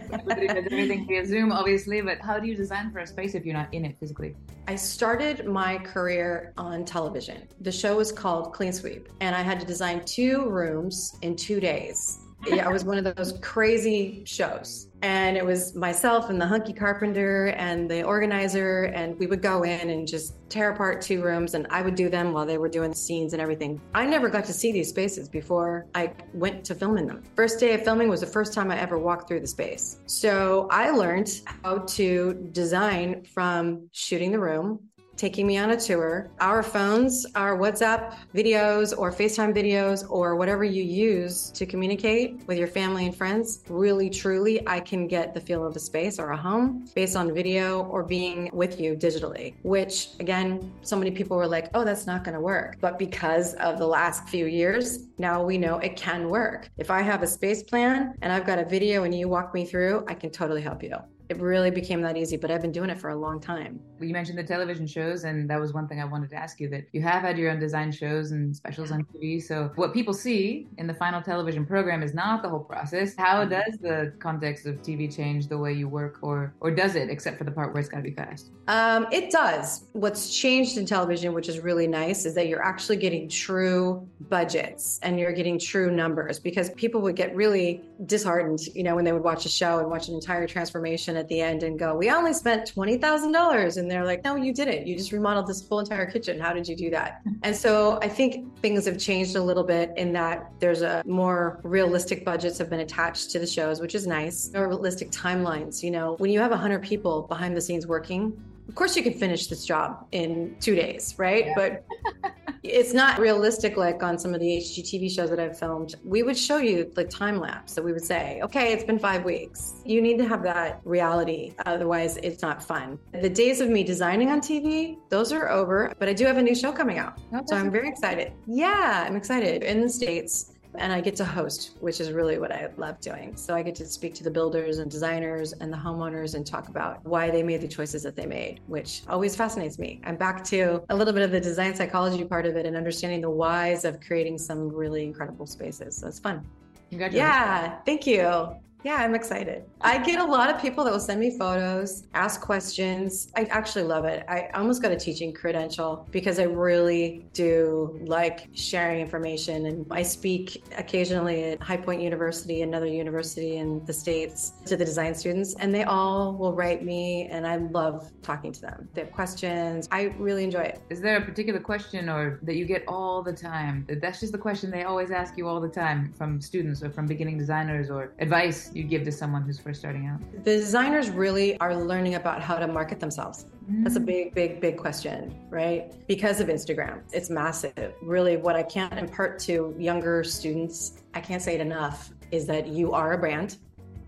everything 0.67 1.07
via 1.09 1.25
Zoom, 1.25 1.53
obviously, 1.53 2.03
but 2.03 2.21
how 2.21 2.39
do 2.39 2.47
you 2.47 2.55
design 2.55 2.93
for 2.93 2.99
a 2.99 3.07
space 3.07 3.35
if 3.35 3.47
you're 3.47 3.57
not 3.57 3.73
in 3.73 3.87
it 3.87 3.97
physically? 3.99 4.37
I 4.69 4.77
started 4.77 5.47
my 5.47 5.79
career 5.79 6.53
on 6.59 6.85
television. 6.85 7.49
The 7.63 7.73
show 7.73 7.97
was 7.97 8.13
called 8.13 8.53
Clean 8.53 8.73
Sweep, 8.73 9.09
and 9.23 9.35
I 9.35 9.41
had 9.41 9.61
to 9.61 9.67
design 9.67 10.05
two 10.05 10.51
rooms 10.51 11.17
in 11.23 11.37
two 11.37 11.59
days 11.59 12.19
yeah, 12.49 12.69
it 12.69 12.73
was 12.73 12.85
one 12.85 13.05
of 13.05 13.17
those 13.17 13.39
crazy 13.43 14.23
shows. 14.25 14.89
And 15.03 15.37
it 15.37 15.45
was 15.45 15.75
myself 15.75 16.31
and 16.31 16.41
the 16.41 16.47
hunky 16.47 16.73
carpenter 16.73 17.49
and 17.49 17.91
the 17.91 18.03
organizer, 18.03 18.85
and 18.85 19.19
we 19.19 19.27
would 19.27 19.43
go 19.43 19.63
in 19.63 19.91
and 19.91 20.09
just 20.09 20.35
tear 20.49 20.71
apart 20.71 21.03
two 21.03 21.23
rooms, 21.23 21.55
and 21.55 21.67
I 21.71 21.83
would 21.83 21.95
do 21.95 22.09
them 22.09 22.33
while 22.33 22.47
they 22.47 22.59
were 22.59 22.69
doing 22.69 22.91
the 22.91 22.97
scenes 22.97 23.33
and 23.33 23.43
everything. 23.43 23.81
I 23.95 24.07
never 24.07 24.29
got 24.29 24.45
to 24.47 24.53
see 24.53 24.73
these 24.73 24.89
spaces 24.89 25.29
before 25.29 25.87
I 25.95 26.13
went 26.33 26.65
to 26.67 26.75
filming 26.75 27.07
them. 27.07 27.23
First 27.35 27.61
day 27.61 27.75
of 27.75 27.83
filming 27.83 28.09
was 28.09 28.21
the 28.21 28.27
first 28.27 28.53
time 28.53 28.71
I 28.71 28.79
ever 28.79 28.99
walked 28.99 29.29
through 29.29 29.41
the 29.41 29.47
space. 29.47 29.99
So 30.07 30.69
I 30.71 30.91
learned 30.91 31.43
how 31.63 31.79
to 31.79 32.49
design 32.53 33.25
from 33.25 33.89
shooting 33.93 34.33
the 34.33 34.41
room, 34.41 34.81
taking 35.17 35.47
me 35.47 35.57
on 35.57 35.71
a 35.71 35.81
tour. 35.81 36.31
Our 36.41 36.63
phones, 36.63 37.27
our 37.35 37.59
WhatsApp 37.59 38.17
videos 38.35 38.97
or 38.97 39.11
FaceTime 39.11 39.55
videos 39.55 40.09
or 40.09 40.37
whatever 40.37 40.65
you 40.65 40.83
use 40.83 41.51
to 41.53 41.67
communicate 41.67 42.47
with 42.47 42.59
your 42.59 42.69
family 42.69 43.07
and 43.07 43.15
friends, 43.15 43.63
really 43.69 44.11
truly, 44.11 44.67
I 44.69 44.81
can 44.81 45.07
get 45.07 45.35
the 45.35 45.41
feel 45.41 45.67
of 45.67 45.75
a 45.77 45.81
space 45.81 46.19
or 46.19 46.31
a 46.31 46.37
home 46.37 46.87
based 46.95 47.17
on 47.17 47.33
video 47.35 47.85
or 47.85 48.03
being 48.03 48.51
with 48.53 48.81
you 48.81 48.95
digitally, 48.95 49.55
which 49.63 50.09
again, 50.21 50.73
so 50.83 50.97
many 50.97 51.11
people 51.11 51.37
were 51.37 51.47
like, 51.47 51.71
oh, 51.75 51.85
that's 51.85 52.07
not 52.07 52.25
going 52.25 52.35
to 52.35 52.41
work. 52.41 52.77
But 52.81 52.99
because 52.99 53.55
of 53.55 53.79
the 53.79 53.87
last 53.87 54.29
few 54.29 54.47
years, 54.47 55.07
now 55.19 55.43
we 55.43 55.59
know 55.59 55.79
it 55.79 55.97
can 55.97 56.29
work. 56.29 56.71
If 56.77 56.91
I 56.91 57.03
have 57.03 57.23
a 57.23 57.27
space 57.27 57.63
plan 57.63 58.15
and 58.23 58.33
I've 58.33 58.47
got 58.47 58.59
a 58.59 58.65
video 58.65 59.05
and 59.05 59.15
you 59.15 59.29
walk 59.29 59.55
me 59.55 59.65
through, 59.65 60.05
I 60.09 60.15
can 60.15 60.31
totally 60.31 60.63
help 60.63 60.83
you 60.83 60.97
it 61.29 61.41
really 61.41 61.71
became 61.71 62.01
that 62.03 62.17
easy, 62.17 62.37
but 62.37 62.51
I've 62.51 62.63
been 62.63 62.73
doing 62.73 62.91
it 62.91 62.99
for 62.99 63.11
a 63.11 63.17
long 63.17 63.41
time. 63.41 63.81
You 64.01 64.13
mentioned 64.13 64.39
the 64.39 64.45
television 64.45 64.87
shows, 64.87 65.25
and 65.25 65.49
that 65.51 65.61
was 65.61 65.73
one 65.73 65.89
thing 65.89 66.01
I 66.01 66.05
wanted 66.05 66.31
to 66.31 66.37
ask 66.37 66.61
you 66.61 66.69
that 66.71 66.85
you 66.93 67.03
have 67.03 67.23
had 67.23 67.37
your 67.37 67.51
own 67.51 67.59
design 67.59 67.91
shows 67.91 68.31
and 68.31 68.55
specials 68.55 68.93
on 68.93 69.05
TV. 69.05 69.43
So, 69.43 69.73
what 69.75 69.93
people 69.93 70.15
see 70.15 70.69
in 70.79 70.87
the 70.87 70.95
final 70.95 71.21
television 71.21 71.67
program 71.67 72.03
is 72.03 72.15
not 72.15 72.43
the 72.43 72.49
whole 72.49 72.61
process. 72.61 73.15
How 73.17 73.41
mm-hmm. 73.41 73.51
does 73.51 73.79
the 73.81 74.13
context 74.21 74.67
of 74.67 74.83
TV 74.83 75.15
change 75.15 75.49
the 75.49 75.59
way 75.59 75.73
you 75.73 75.89
work, 75.89 76.19
or 76.23 76.55
or 76.61 76.71
does 76.71 76.95
it, 76.95 77.11
except 77.11 77.39
for 77.39 77.45
the 77.45 77.51
part 77.51 77.73
where 77.73 77.81
it's 77.81 77.89
got 77.89 77.99
to 77.99 78.03
be 78.03 78.13
fast? 78.13 78.51
Um, 78.69 79.07
it 79.11 79.31
does. 79.31 79.85
What's 79.93 80.37
changed 80.37 80.77
in 80.77 80.87
television, 80.87 81.33
which 81.33 81.49
is 81.49 81.61
really 81.61 81.89
nice, 81.89 82.25
is 82.25 82.35
that 82.35 82.49
you're 82.49 82.63
actually 82.63 82.97
getting 82.97 83.29
true 83.29 84.07
budgets 84.29 85.01
and 85.03 85.19
you're 85.19 85.33
getting 85.33 85.59
true 85.59 85.91
numbers 85.91 86.39
because 86.39 86.71
people 86.71 87.01
would 87.01 87.17
get 87.17 87.35
really 87.35 87.83
disheartened, 88.07 88.67
you 88.75 88.83
know, 88.83 88.95
when 88.95 89.05
they 89.05 89.13
would 89.13 89.23
watch 89.23 89.47
a 89.47 89.49
show 89.49 89.79
and 89.79 89.89
watch 89.89 90.09
an 90.09 90.15
entire 90.15 90.47
transformation 90.47 91.16
at 91.17 91.29
the 91.29 91.41
end 91.41 91.63
and 91.63 91.79
go, 91.79 91.95
we 91.95 92.11
only 92.11 92.33
spent 92.33 92.73
$20,000. 92.75 93.77
And 93.77 93.91
they're 93.91 94.05
like, 94.05 94.25
no, 94.25 94.37
you 94.37 94.53
didn't. 94.53 94.87
You 94.87 94.97
just 94.97 95.13
remodeled 95.13 95.47
this 95.47 95.67
whole 95.69 95.81
entire 95.81 96.11
kitchen. 96.11 96.39
How 96.39 96.53
did 96.53 96.69
you 96.69 96.77
do 96.77 96.91
that? 96.91 97.21
Mm-hmm. 97.21 97.39
And 97.43 97.57
so 97.57 97.99
I 98.03 98.09
think 98.09 98.59
things 98.61 98.87
have 98.87 98.99
changed 98.99 99.37
a 99.37 99.43
little 99.43 99.65
bit 99.65 99.93
in 99.97 100.13
that 100.13 100.51
there's 100.59 100.83
a 100.83 101.03
more 101.07 101.61
realistic 101.63 102.25
budgets 102.25 102.59
have 102.59 102.71
been 102.71 102.81
attached 102.81 103.31
to 103.31 103.39
the 103.39 103.47
shows, 103.47 103.81
which 103.81 103.95
is 103.95 104.07
nice. 104.07 104.53
More 104.53 104.69
realistic 104.69 105.11
timelines. 105.11 105.83
You 105.83 105.91
know, 105.91 106.15
when 106.19 106.31
you 106.31 106.41
have 106.41 106.51
100 106.51 106.83
people 106.83 107.23
behind 107.23 107.57
the 107.57 107.61
scenes 107.61 107.87
working, 107.87 108.37
of 108.69 108.75
course 108.75 108.97
you 108.97 109.03
can 109.03 109.15
finish 109.15 109.47
this 109.47 109.65
job 109.65 110.07
in 110.13 110.57
two 110.61 110.75
days, 110.75 111.15
right? 111.19 111.47
Yeah. 111.47 111.55
But 111.57 111.85
it's 112.63 112.93
not 112.93 113.19
realistic 113.19 113.77
like 113.77 114.03
on 114.03 114.19
some 114.19 114.35
of 114.35 114.41
the 114.41 114.47
HGTV 114.47 115.11
shows 115.11 115.31
that 115.31 115.41
I've 115.41 115.59
filmed. 115.59 115.95
We 116.05 116.23
would 116.23 116.37
show 116.37 116.59
you 116.59 116.91
the 116.95 117.05
time 117.05 117.39
lapse 117.39 117.75
that 117.75 117.85
we 117.85 117.93
would 117.93 118.05
say, 118.05 118.41
okay, 118.43 118.73
it's 118.73 118.85
been 118.85 118.99
five 118.99 119.25
weeks. 119.25 119.75
You 119.85 120.03
need 120.03 120.19
to 120.19 120.29
have 120.29 120.43
that 120.45 120.81
reality. 120.85 121.55
Otherwise, 121.67 122.17
it's 122.19 122.43
not 122.43 122.63
fun. 122.63 122.99
The 123.13 123.31
days 123.31 123.61
of 123.61 123.69
me 123.69 123.85
designing 123.85 124.31
on 124.31 124.41
TV, 124.41 124.99
those 125.09 125.33
are 125.33 125.49
over, 125.49 125.93
but 125.99 126.09
I 126.09 126.13
do 126.13 126.25
have 126.27 126.37
a 126.37 126.43
new 126.43 126.55
show 126.55 126.73
coming 126.73 126.99
out. 126.99 127.19
Oh, 127.33 127.43
so 127.47 127.57
I'm 127.57 127.71
very 127.71 127.89
excited. 127.89 128.33
Yeah, 128.47 129.05
I'm 129.07 129.17
excited. 129.17 129.63
In 129.63 129.81
the 129.81 129.89
States, 129.89 130.53
and 130.79 130.93
I 130.93 131.01
get 131.01 131.17
to 131.17 131.25
host, 131.25 131.77
which 131.81 132.01
is 132.01 132.13
really 132.13 132.39
what 132.39 132.53
I 132.53 132.69
love 132.77 133.01
doing. 133.01 133.37
So 133.37 133.55
I 133.55 133.63
get 133.63 133.75
to 133.77 133.87
speak 133.87 134.15
to 134.15 134.25
the 134.25 134.31
builders 134.31 134.79
and 134.79 134.91
designers 134.91 135.53
and 135.53 135.73
the 135.73 135.77
homeowners 135.77 136.35
and 136.35 136.47
talk 136.47 136.69
about 136.69 137.05
why 137.05 137.31
they 137.31 137.43
made 137.43 137.61
the 137.61 137.69
choices 137.69 138.03
that 138.03 138.17
they 138.17 138.27
made, 138.27 138.61
which 138.67 139.03
always 139.09 139.37
fascinates 139.37 139.79
me. 139.79 140.01
I'm 140.05 140.17
back 140.17 140.45
to 140.45 140.83
a 140.89 140.97
little 140.97 141.13
bit 141.13 141.23
of 141.23 141.31
the 141.31 141.41
design 141.41 141.75
psychology 141.75 142.25
part 142.25 142.47
of 142.47 142.57
it 142.57 142.67
and 142.67 142.77
understanding 142.77 143.21
the 143.21 143.31
whys 143.31 143.85
of 143.85 144.01
creating 144.01 144.39
some 144.39 144.69
really 144.69 145.05
incredible 145.05 145.47
spaces. 145.47 145.97
So 145.97 146.09
it's 146.09 146.19
fun. 146.19 146.47
Congratulations. 146.91 147.29
Yeah, 147.29 147.81
thank 147.85 148.07
you. 148.07 148.57
Yeah, 148.85 148.97
I'm 148.97 149.17
excited. 149.17 149.65
I 149.81 149.99
get 149.99 150.21
a 150.21 150.25
lot 150.25 150.49
of 150.49 150.61
people 150.61 150.85
that 150.85 150.93
will 150.93 151.01
send 151.01 151.19
me 151.19 151.37
photos, 151.37 152.05
ask 152.15 152.41
questions. 152.41 153.33
I 153.35 153.43
actually 153.45 153.83
love 153.83 154.05
it. 154.05 154.25
I 154.29 154.49
almost 154.55 154.81
got 154.81 154.93
a 154.93 154.97
teaching 154.97 155.33
credential 155.33 156.07
because 156.13 156.39
I 156.39 156.45
really 156.45 157.27
do 157.33 157.99
like 158.05 158.49
sharing 158.55 159.01
information. 159.01 159.67
And 159.67 159.87
I 159.91 160.03
speak 160.03 160.63
occasionally 160.79 161.45
at 161.45 161.63
High 161.63 161.79
Point 161.79 162.01
University, 162.01 162.63
another 162.63 162.87
university 162.87 163.57
in 163.57 163.85
the 163.87 163.93
States, 163.93 164.53
to 164.67 164.77
the 164.77 164.85
design 164.85 165.17
students, 165.17 165.57
and 165.57 165.75
they 165.75 165.83
all 165.83 166.35
will 166.35 166.53
write 166.53 166.85
me, 166.85 167.29
and 167.31 167.45
I 167.45 167.57
love 167.57 168.13
talking 168.23 168.53
to 168.53 168.61
them. 168.61 168.89
They 168.95 169.01
have 169.01 169.13
questions. 169.13 169.89
I 169.91 170.15
really 170.17 170.45
enjoy 170.45 170.63
it. 170.63 170.81
Is 170.91 171.01
there 171.01 171.17
a 171.17 171.25
particular 171.25 171.59
question 171.59 172.09
or 172.09 172.39
that 172.43 172.55
you 172.55 172.65
get 172.65 172.85
all 172.87 173.21
the 173.21 173.33
time? 173.33 173.85
That's 174.01 174.21
just 174.21 174.31
the 174.33 174.39
question 174.39 174.71
they 174.71 174.85
always 174.85 175.11
ask 175.11 175.37
you 175.37 175.49
all 175.49 175.61
the 175.61 175.69
time 175.69 176.13
from 176.17 176.41
students 176.41 176.85
or 176.85 176.91
from 176.91 177.07
beginning 177.07 177.37
designers 177.37 177.91
or 177.91 178.13
advice 178.21 178.66
you 178.75 178.85
give 178.85 179.05
to 179.05 179.13
someone 179.13 179.43
who's 179.43 179.59
first 179.59 179.81
starting 179.81 180.07
out? 180.07 180.21
The 180.45 180.57
designers 180.57 181.11
really 181.11 181.59
are 181.59 181.77
learning 181.77 182.15
about 182.15 182.43
how 182.43 182.59
to 182.59 182.67
market 182.67 183.01
themselves. 183.01 183.47
Mm. 183.71 183.85
That's 183.85 183.97
a 183.97 184.01
big, 184.01 184.35
big, 184.35 184.61
big 184.61 184.77
question, 184.77 185.35
right? 185.51 185.93
Because 186.07 186.41
of 186.41 186.49
Instagram, 186.49 187.03
it's 187.13 187.31
massive. 187.31 187.95
Really, 188.03 188.37
what 188.37 188.57
I 188.57 188.63
can't 188.63 188.93
impart 188.99 189.39
to 189.41 189.75
younger 189.79 190.25
students, 190.25 191.03
I 191.15 191.21
can't 191.21 191.43
say 191.43 191.55
it 191.55 191.61
enough, 191.61 192.11
is 192.31 192.47
that 192.47 192.67
you 192.67 192.93
are 192.93 193.13
a 193.13 193.19
brand 193.19 193.59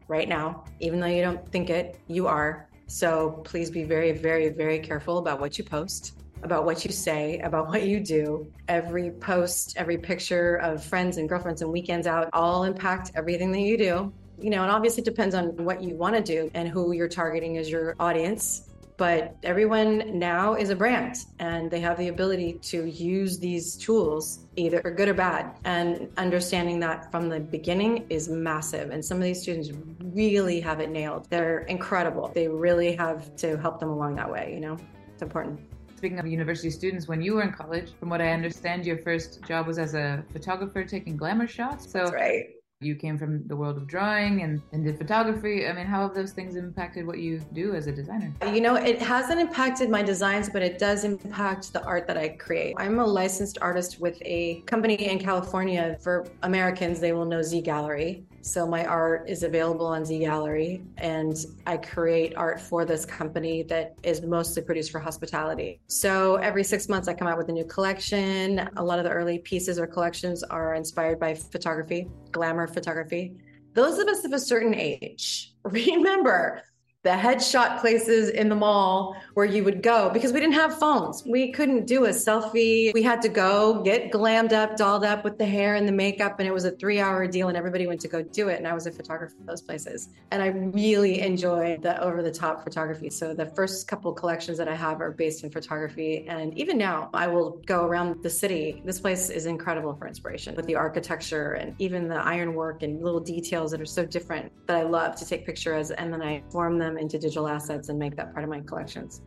right 0.09 0.29
now, 0.29 0.65
even 0.81 1.01
though 1.01 1.07
you 1.07 1.23
don't 1.23 1.47
think 1.51 1.71
it, 1.71 1.99
you 2.07 2.27
are. 2.27 2.69
So 2.87 3.43
please 3.45 3.71
be 3.71 3.85
very, 3.85 4.13
very, 4.13 4.49
very 4.49 4.79
careful 4.79 5.19
about 5.19 5.41
what 5.41 5.59
you 5.59 5.65
post 5.65 6.15
about 6.43 6.65
what 6.65 6.85
you 6.85 6.93
say, 6.93 7.39
about 7.41 7.69
what 7.69 7.83
you 7.83 8.01
do. 8.01 8.51
Every 8.69 9.11
post, 9.11 9.75
every 9.77 9.99
picture 9.99 10.57
of 10.57 10.85
friends 10.85 11.17
and 11.17 11.29
girlfriends 11.29 11.63
and 11.63 11.73
weekends 11.73 12.07
out 12.07 12.29
all 12.33 12.65
impact 12.65 13.13
everything 13.15 13.51
that 13.53 13.61
you 13.61 13.77
do 13.77 14.13
you 14.41 14.51
know, 14.51 14.63
and 14.63 14.71
obviously 14.71 15.03
it 15.03 15.05
depends 15.05 15.35
on 15.35 15.57
what 15.65 15.83
you 15.83 15.95
want 15.95 16.15
to 16.17 16.23
do 16.23 16.51
and 16.55 16.69
who 16.69 16.93
you're 16.93 17.09
targeting 17.09 17.59
as 17.59 17.71
your 17.71 17.95
audience. 17.99 18.65
But 18.97 19.37
everyone 19.45 20.19
now 20.19 20.55
is 20.55 20.71
a 20.71 20.77
brand 20.77 21.19
and 21.39 21.71
they 21.71 21.79
have 21.79 21.97
the 21.99 22.09
ability 22.09 22.55
to 22.63 22.85
use 22.87 23.39
these 23.39 23.77
tools 23.77 24.41
either 24.57 24.81
for 24.81 24.91
good 24.91 25.09
or 25.09 25.15
bad. 25.15 25.57
And 25.65 26.09
understanding 26.17 26.81
that 26.81 27.09
from 27.13 27.29
the 27.29 27.39
beginning 27.39 28.07
is 28.11 28.29
massive. 28.29 28.91
And 28.91 29.05
some 29.05 29.17
of 29.17 29.23
these 29.23 29.41
students 29.41 29.71
really 30.03 30.61
have 30.61 30.81
it 30.81 30.91
nailed. 30.91 31.31
They're 31.31 31.61
incredible. 31.61 32.33
They 32.35 32.49
really 32.49 32.97
have 32.97 33.37
to 33.37 33.57
help 33.59 33.79
them 33.79 33.91
along 33.91 34.17
that 34.17 34.31
way, 34.31 34.53
you 34.53 34.59
know? 34.59 34.77
It's 35.13 35.23
important. 35.23 35.61
Speaking 35.95 36.19
of 36.19 36.27
university 36.27 36.71
students, 36.71 37.07
when 37.07 37.23
you 37.23 37.35
were 37.35 37.43
in 37.43 37.53
college, 37.53 37.93
from 38.01 38.09
what 38.09 38.21
I 38.21 38.31
understand, 38.33 38.85
your 38.85 38.99
first 38.99 39.45
job 39.47 39.69
was 39.69 39.79
as 39.79 39.95
a 39.95 40.25
photographer 40.33 40.85
taking 40.85 41.17
glamour 41.17 41.47
shots. 41.47 41.91
So 41.91 41.99
That's 41.99 42.13
right 42.13 42.58
you 42.81 42.95
came 42.95 43.19
from 43.19 43.45
the 43.49 43.57
world 43.57 43.77
of 43.77 43.89
drawing 43.89 44.43
and, 44.43 44.63
and 44.71 44.85
did 44.85 44.97
photography. 44.97 45.67
I 45.67 45.73
mean, 45.73 45.87
how 45.87 46.03
have 46.03 46.15
those 46.15 46.31
things 46.31 46.55
impacted 46.55 47.09
what 47.09 47.19
you 47.19 47.41
do 47.53 47.75
as 47.75 47.89
a 47.89 47.93
designer? 47.93 48.33
You 48.53 48.61
know, 48.61 48.77
it 48.77 49.03
hasn't 49.03 49.41
impacted 49.41 49.91
my 49.91 50.01
designs, 50.01 50.49
but 50.49 50.63
it 50.63 50.79
does 50.79 51.03
impact 51.03 51.73
the 51.73 51.83
art 51.83 52.07
that 52.07 52.17
I 52.17 52.29
create. 52.29 52.77
I'm 52.79 53.01
a 53.01 53.05
licensed 53.05 53.59
artist 53.61 54.01
with 54.01 54.17
a 54.23 54.61
company 54.67 54.95
in 54.95 55.19
California. 55.19 55.99
For 56.01 56.29
Americans, 56.45 57.01
they 57.01 57.13
will 57.13 57.25
know 57.25 57.43
Z 57.43 57.63
Gallerie. 57.63 58.23
So 58.43 58.67
my 58.67 58.85
art 58.85 59.29
is 59.29 59.43
available 59.43 59.87
on 59.87 60.05
Z 60.05 60.21
Gallerie, 60.21 60.85
and 60.97 61.37
I 61.67 61.77
create 61.77 62.35
art 62.37 62.61
for 62.61 62.85
this 62.85 63.05
company 63.05 63.63
that 63.65 63.95
is 64.03 64.23
mostly 64.23 64.63
produced 64.63 64.91
for 64.91 65.01
hospitality. 65.01 65.81
So 65.87 66.37
every 66.37 66.65
six 66.65 66.89
months, 66.89 67.09
I 67.09 67.15
come 67.15 67.29
out 67.29 67.39
with 67.39 67.49
a 67.49 67.53
new 67.53 67.65
collection. 67.65 68.69
A 68.77 68.85
lot 68.85 68.99
of 68.99 69.05
the 69.05 69.11
early 69.11 69.39
pieces 69.39 69.79
or 69.79 69.87
collections 69.87 70.43
are 70.43 70.75
inspired 70.75 71.19
by 71.19 71.35
photography, 71.35 72.09
glamour 72.33 72.67
photography. 72.67 73.35
Those 73.75 73.99
of 73.99 74.09
us 74.09 74.25
of 74.25 74.33
a 74.33 74.41
certain 74.41 74.75
age, 74.75 75.55
remember 75.65 76.63
the 77.05 77.11
headshot 77.11 77.81
places 77.81 78.29
in 78.31 78.49
the 78.49 78.57
mall 78.57 79.17
where 79.35 79.47
you 79.47 79.63
would 79.63 79.85
go 79.85 80.11
because 80.11 80.33
we 80.33 80.41
didn't 80.41 80.57
have 80.57 80.77
phones. 80.81 81.23
We 81.25 81.53
couldn't 81.53 81.87
do 81.87 82.07
a 82.07 82.09
selfie. 82.09 82.93
We 82.93 83.05
had 83.05 83.23
to 83.23 83.29
go 83.29 83.83
get 83.85 84.11
glammed 84.11 84.53
up, 84.53 84.77
dolled 84.77 85.05
up 85.05 85.23
with 85.23 85.39
the 85.39 85.47
hair 85.47 85.77
and 85.77 85.87
the 85.87 85.93
makeup. 85.93 86.41
And 86.41 86.49
it 86.49 86.53
was 86.53 86.65
a 86.65 86.73
three 86.73 86.99
hour 86.99 87.29
deal 87.29 87.49
and 87.49 87.57
everybody 87.57 87.87
went 87.87 88.01
to 88.01 88.09
go 88.09 88.23
do 88.23 88.49
it. 88.49 88.59
And 88.59 88.67
I 88.67 88.75
was 88.75 88.89
a 88.89 88.91
photographer 88.91 89.37
for 89.39 89.45
those 89.45 89.63
places. 89.63 90.09
And 90.33 90.43
I 90.43 90.49
really 90.49 91.21
enjoy 91.21 91.79
the 91.81 92.03
over 92.03 92.21
the 92.21 92.33
top 92.33 92.65
photography. 92.65 93.11
So 93.11 93.33
the 93.33 93.47
first 93.47 93.87
couple 93.87 94.13
collections 94.13 94.59
that 94.59 94.67
I 94.67 94.75
have 94.75 95.01
are 95.01 95.13
based 95.13 95.45
in 95.45 95.51
photography. 95.51 96.27
And 96.27 96.53
even 96.59 96.77
now 96.77 97.11
I 97.15 97.29
will 97.29 97.63
go 97.65 97.85
around 97.85 98.25
the 98.25 98.31
city. 98.31 98.83
This 98.85 98.99
place 98.99 99.31
is 99.31 99.47
incredible 99.47 99.95
for 99.95 100.09
inspiration 100.09 100.57
with 100.57 100.67
the 100.67 100.75
architecture 100.75 101.53
and 101.53 101.77
even 101.79 102.09
the 102.09 102.17
ironwork 102.17 102.83
and 102.83 103.01
little 103.05 103.21
details 103.21 103.71
that 103.71 103.81
are 103.81 103.87
so 103.87 104.05
different 104.05 104.51
that 104.67 104.77
I 104.77 104.83
love 104.83 105.15
to 105.15 105.25
take 105.25 105.47
pictures 105.47 105.93
and 105.93 106.13
then 106.13 106.23
I 106.23 106.43
form 106.51 106.77
them 106.77 106.88
into 106.97 107.19
digital 107.19 107.49
assets 107.49 107.89
and 107.89 107.99
make 107.99 108.17
that 108.17 108.33
part 108.33 108.45
of 108.45 108.51
my 108.51 108.61
collections. 108.61 109.21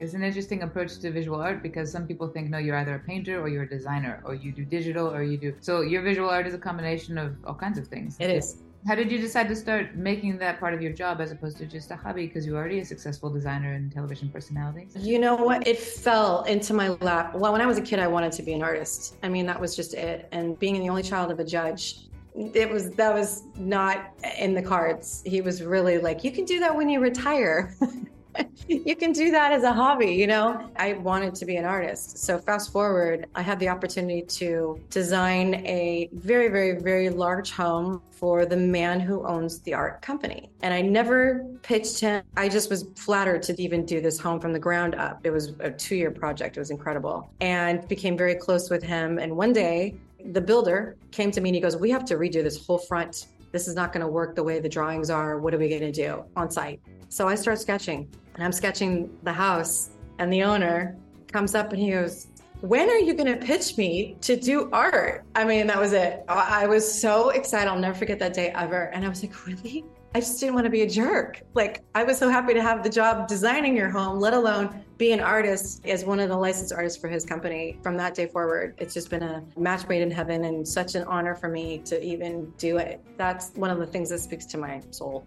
It's 0.00 0.14
an 0.14 0.22
interesting 0.22 0.62
approach 0.62 0.98
to 1.00 1.10
visual 1.10 1.40
art 1.40 1.62
because 1.62 1.90
some 1.90 2.06
people 2.06 2.28
think, 2.28 2.50
no, 2.50 2.58
you're 2.58 2.76
either 2.76 2.94
a 2.94 3.00
painter 3.00 3.40
or 3.40 3.48
you're 3.48 3.64
a 3.64 3.68
designer, 3.68 4.22
or 4.24 4.34
you 4.34 4.52
do 4.52 4.64
digital 4.64 5.12
or 5.12 5.22
you 5.22 5.36
do. 5.36 5.54
So 5.60 5.80
your 5.80 6.02
visual 6.02 6.30
art 6.30 6.46
is 6.46 6.54
a 6.54 6.58
combination 6.58 7.18
of 7.18 7.36
all 7.44 7.54
kinds 7.54 7.78
of 7.78 7.88
things. 7.88 8.16
It 8.20 8.30
is. 8.30 8.62
How 8.86 8.94
did 8.94 9.10
you 9.10 9.18
decide 9.18 9.48
to 9.48 9.56
start 9.56 9.96
making 9.96 10.38
that 10.38 10.60
part 10.60 10.72
of 10.72 10.80
your 10.80 10.92
job 10.92 11.20
as 11.20 11.32
opposed 11.32 11.58
to 11.58 11.66
just 11.66 11.90
a 11.90 11.96
hobby? 11.96 12.28
Because 12.28 12.46
you're 12.46 12.56
already 12.56 12.78
a 12.78 12.84
successful 12.84 13.28
designer 13.28 13.72
and 13.72 13.90
television 13.90 14.28
personality. 14.28 14.86
You 14.96 15.18
know 15.18 15.34
what? 15.34 15.66
It 15.66 15.80
fell 15.80 16.44
into 16.44 16.74
my 16.74 16.90
lap. 17.00 17.34
Well, 17.34 17.50
when 17.50 17.60
I 17.60 17.66
was 17.66 17.76
a 17.76 17.82
kid, 17.82 17.98
I 17.98 18.06
wanted 18.06 18.30
to 18.32 18.42
be 18.44 18.52
an 18.52 18.62
artist. 18.62 19.16
I 19.24 19.28
mean, 19.28 19.46
that 19.46 19.60
was 19.60 19.74
just 19.74 19.94
it. 19.94 20.28
And 20.30 20.56
being 20.60 20.78
the 20.78 20.88
only 20.88 21.02
child 21.02 21.32
of 21.32 21.40
a 21.40 21.44
judge, 21.44 22.07
it 22.38 22.70
was 22.70 22.90
that 22.92 23.12
was 23.12 23.42
not 23.56 24.14
in 24.38 24.54
the 24.54 24.62
cards. 24.62 25.22
He 25.26 25.40
was 25.40 25.62
really 25.62 25.98
like, 25.98 26.22
you 26.22 26.30
can 26.30 26.44
do 26.44 26.60
that 26.60 26.74
when 26.74 26.88
you 26.88 27.00
retire. 27.00 27.74
you 28.68 28.94
can 28.94 29.12
do 29.12 29.32
that 29.32 29.52
as 29.52 29.64
a 29.64 29.72
hobby, 29.72 30.12
you 30.12 30.26
know? 30.26 30.70
I 30.76 30.92
wanted 30.94 31.34
to 31.36 31.44
be 31.44 31.56
an 31.56 31.64
artist. 31.64 32.18
So, 32.18 32.38
fast 32.38 32.72
forward, 32.72 33.26
I 33.34 33.42
had 33.42 33.58
the 33.58 33.68
opportunity 33.68 34.22
to 34.22 34.80
design 34.90 35.56
a 35.66 36.08
very, 36.12 36.48
very, 36.48 36.80
very 36.80 37.10
large 37.10 37.50
home 37.50 38.02
for 38.10 38.46
the 38.46 38.56
man 38.56 39.00
who 39.00 39.26
owns 39.26 39.60
the 39.60 39.74
art 39.74 40.02
company. 40.02 40.50
And 40.62 40.72
I 40.74 40.82
never 40.82 41.44
pitched 41.62 42.00
him. 42.00 42.22
I 42.36 42.48
just 42.48 42.70
was 42.70 42.86
flattered 42.96 43.42
to 43.44 43.62
even 43.62 43.84
do 43.84 44.00
this 44.00 44.18
home 44.18 44.40
from 44.40 44.52
the 44.52 44.58
ground 44.58 44.94
up. 44.94 45.20
It 45.24 45.30
was 45.30 45.54
a 45.60 45.70
two 45.70 45.96
year 45.96 46.10
project, 46.10 46.56
it 46.56 46.60
was 46.60 46.70
incredible. 46.70 47.30
And 47.40 47.86
became 47.88 48.16
very 48.16 48.34
close 48.34 48.70
with 48.70 48.82
him. 48.82 49.18
And 49.18 49.36
one 49.36 49.52
day, 49.52 49.96
the 50.26 50.40
builder 50.40 50.96
came 51.10 51.30
to 51.30 51.40
me 51.40 51.50
and 51.50 51.54
he 51.54 51.60
goes, 51.60 51.76
We 51.76 51.90
have 51.90 52.04
to 52.06 52.14
redo 52.14 52.42
this 52.42 52.64
whole 52.66 52.78
front. 52.78 53.26
This 53.52 53.66
is 53.66 53.74
not 53.74 53.92
going 53.92 54.02
to 54.02 54.08
work 54.08 54.34
the 54.34 54.42
way 54.42 54.60
the 54.60 54.68
drawings 54.68 55.10
are. 55.10 55.38
What 55.38 55.54
are 55.54 55.58
we 55.58 55.68
going 55.68 55.80
to 55.80 55.92
do 55.92 56.24
on 56.36 56.50
site? 56.50 56.80
So 57.08 57.26
I 57.26 57.34
start 57.34 57.58
sketching 57.58 58.08
and 58.34 58.44
I'm 58.44 58.52
sketching 58.52 59.10
the 59.22 59.32
house, 59.32 59.90
and 60.18 60.32
the 60.32 60.42
owner 60.42 60.96
comes 61.32 61.54
up 61.54 61.72
and 61.72 61.80
he 61.80 61.90
goes, 61.90 62.28
when 62.60 62.88
are 62.88 62.98
you 62.98 63.14
going 63.14 63.32
to 63.32 63.44
pitch 63.44 63.76
me 63.76 64.16
to 64.22 64.36
do 64.36 64.68
art? 64.72 65.24
I 65.34 65.44
mean, 65.44 65.68
that 65.68 65.78
was 65.78 65.92
it. 65.92 66.24
I 66.28 66.66
was 66.66 67.00
so 67.00 67.30
excited. 67.30 67.68
I'll 67.68 67.78
never 67.78 67.96
forget 67.96 68.18
that 68.18 68.34
day 68.34 68.50
ever. 68.50 68.90
And 68.92 69.04
I 69.04 69.08
was 69.08 69.22
like, 69.22 69.46
really? 69.46 69.84
I 70.14 70.20
just 70.20 70.40
didn't 70.40 70.54
want 70.54 70.64
to 70.64 70.70
be 70.70 70.82
a 70.82 70.88
jerk. 70.88 71.42
Like, 71.54 71.82
I 71.94 72.02
was 72.02 72.16
so 72.18 72.30
happy 72.30 72.54
to 72.54 72.62
have 72.62 72.82
the 72.82 72.88
job 72.88 73.28
designing 73.28 73.76
your 73.76 73.90
home, 73.90 74.18
let 74.18 74.32
alone 74.32 74.82
be 74.96 75.12
an 75.12 75.20
artist 75.20 75.84
as 75.86 76.04
one 76.04 76.18
of 76.18 76.28
the 76.28 76.36
licensed 76.36 76.72
artists 76.72 76.98
for 76.98 77.08
his 77.08 77.24
company. 77.24 77.78
From 77.82 77.96
that 77.98 78.14
day 78.14 78.26
forward, 78.26 78.74
it's 78.78 78.94
just 78.94 79.10
been 79.10 79.22
a 79.22 79.44
match 79.56 79.86
made 79.86 80.02
in 80.02 80.10
heaven 80.10 80.44
and 80.44 80.66
such 80.66 80.94
an 80.94 81.04
honor 81.04 81.34
for 81.34 81.48
me 81.48 81.78
to 81.84 82.02
even 82.02 82.50
do 82.56 82.78
it. 82.78 83.00
That's 83.16 83.50
one 83.50 83.70
of 83.70 83.78
the 83.78 83.86
things 83.86 84.08
that 84.10 84.20
speaks 84.20 84.46
to 84.46 84.58
my 84.58 84.82
soul 84.90 85.26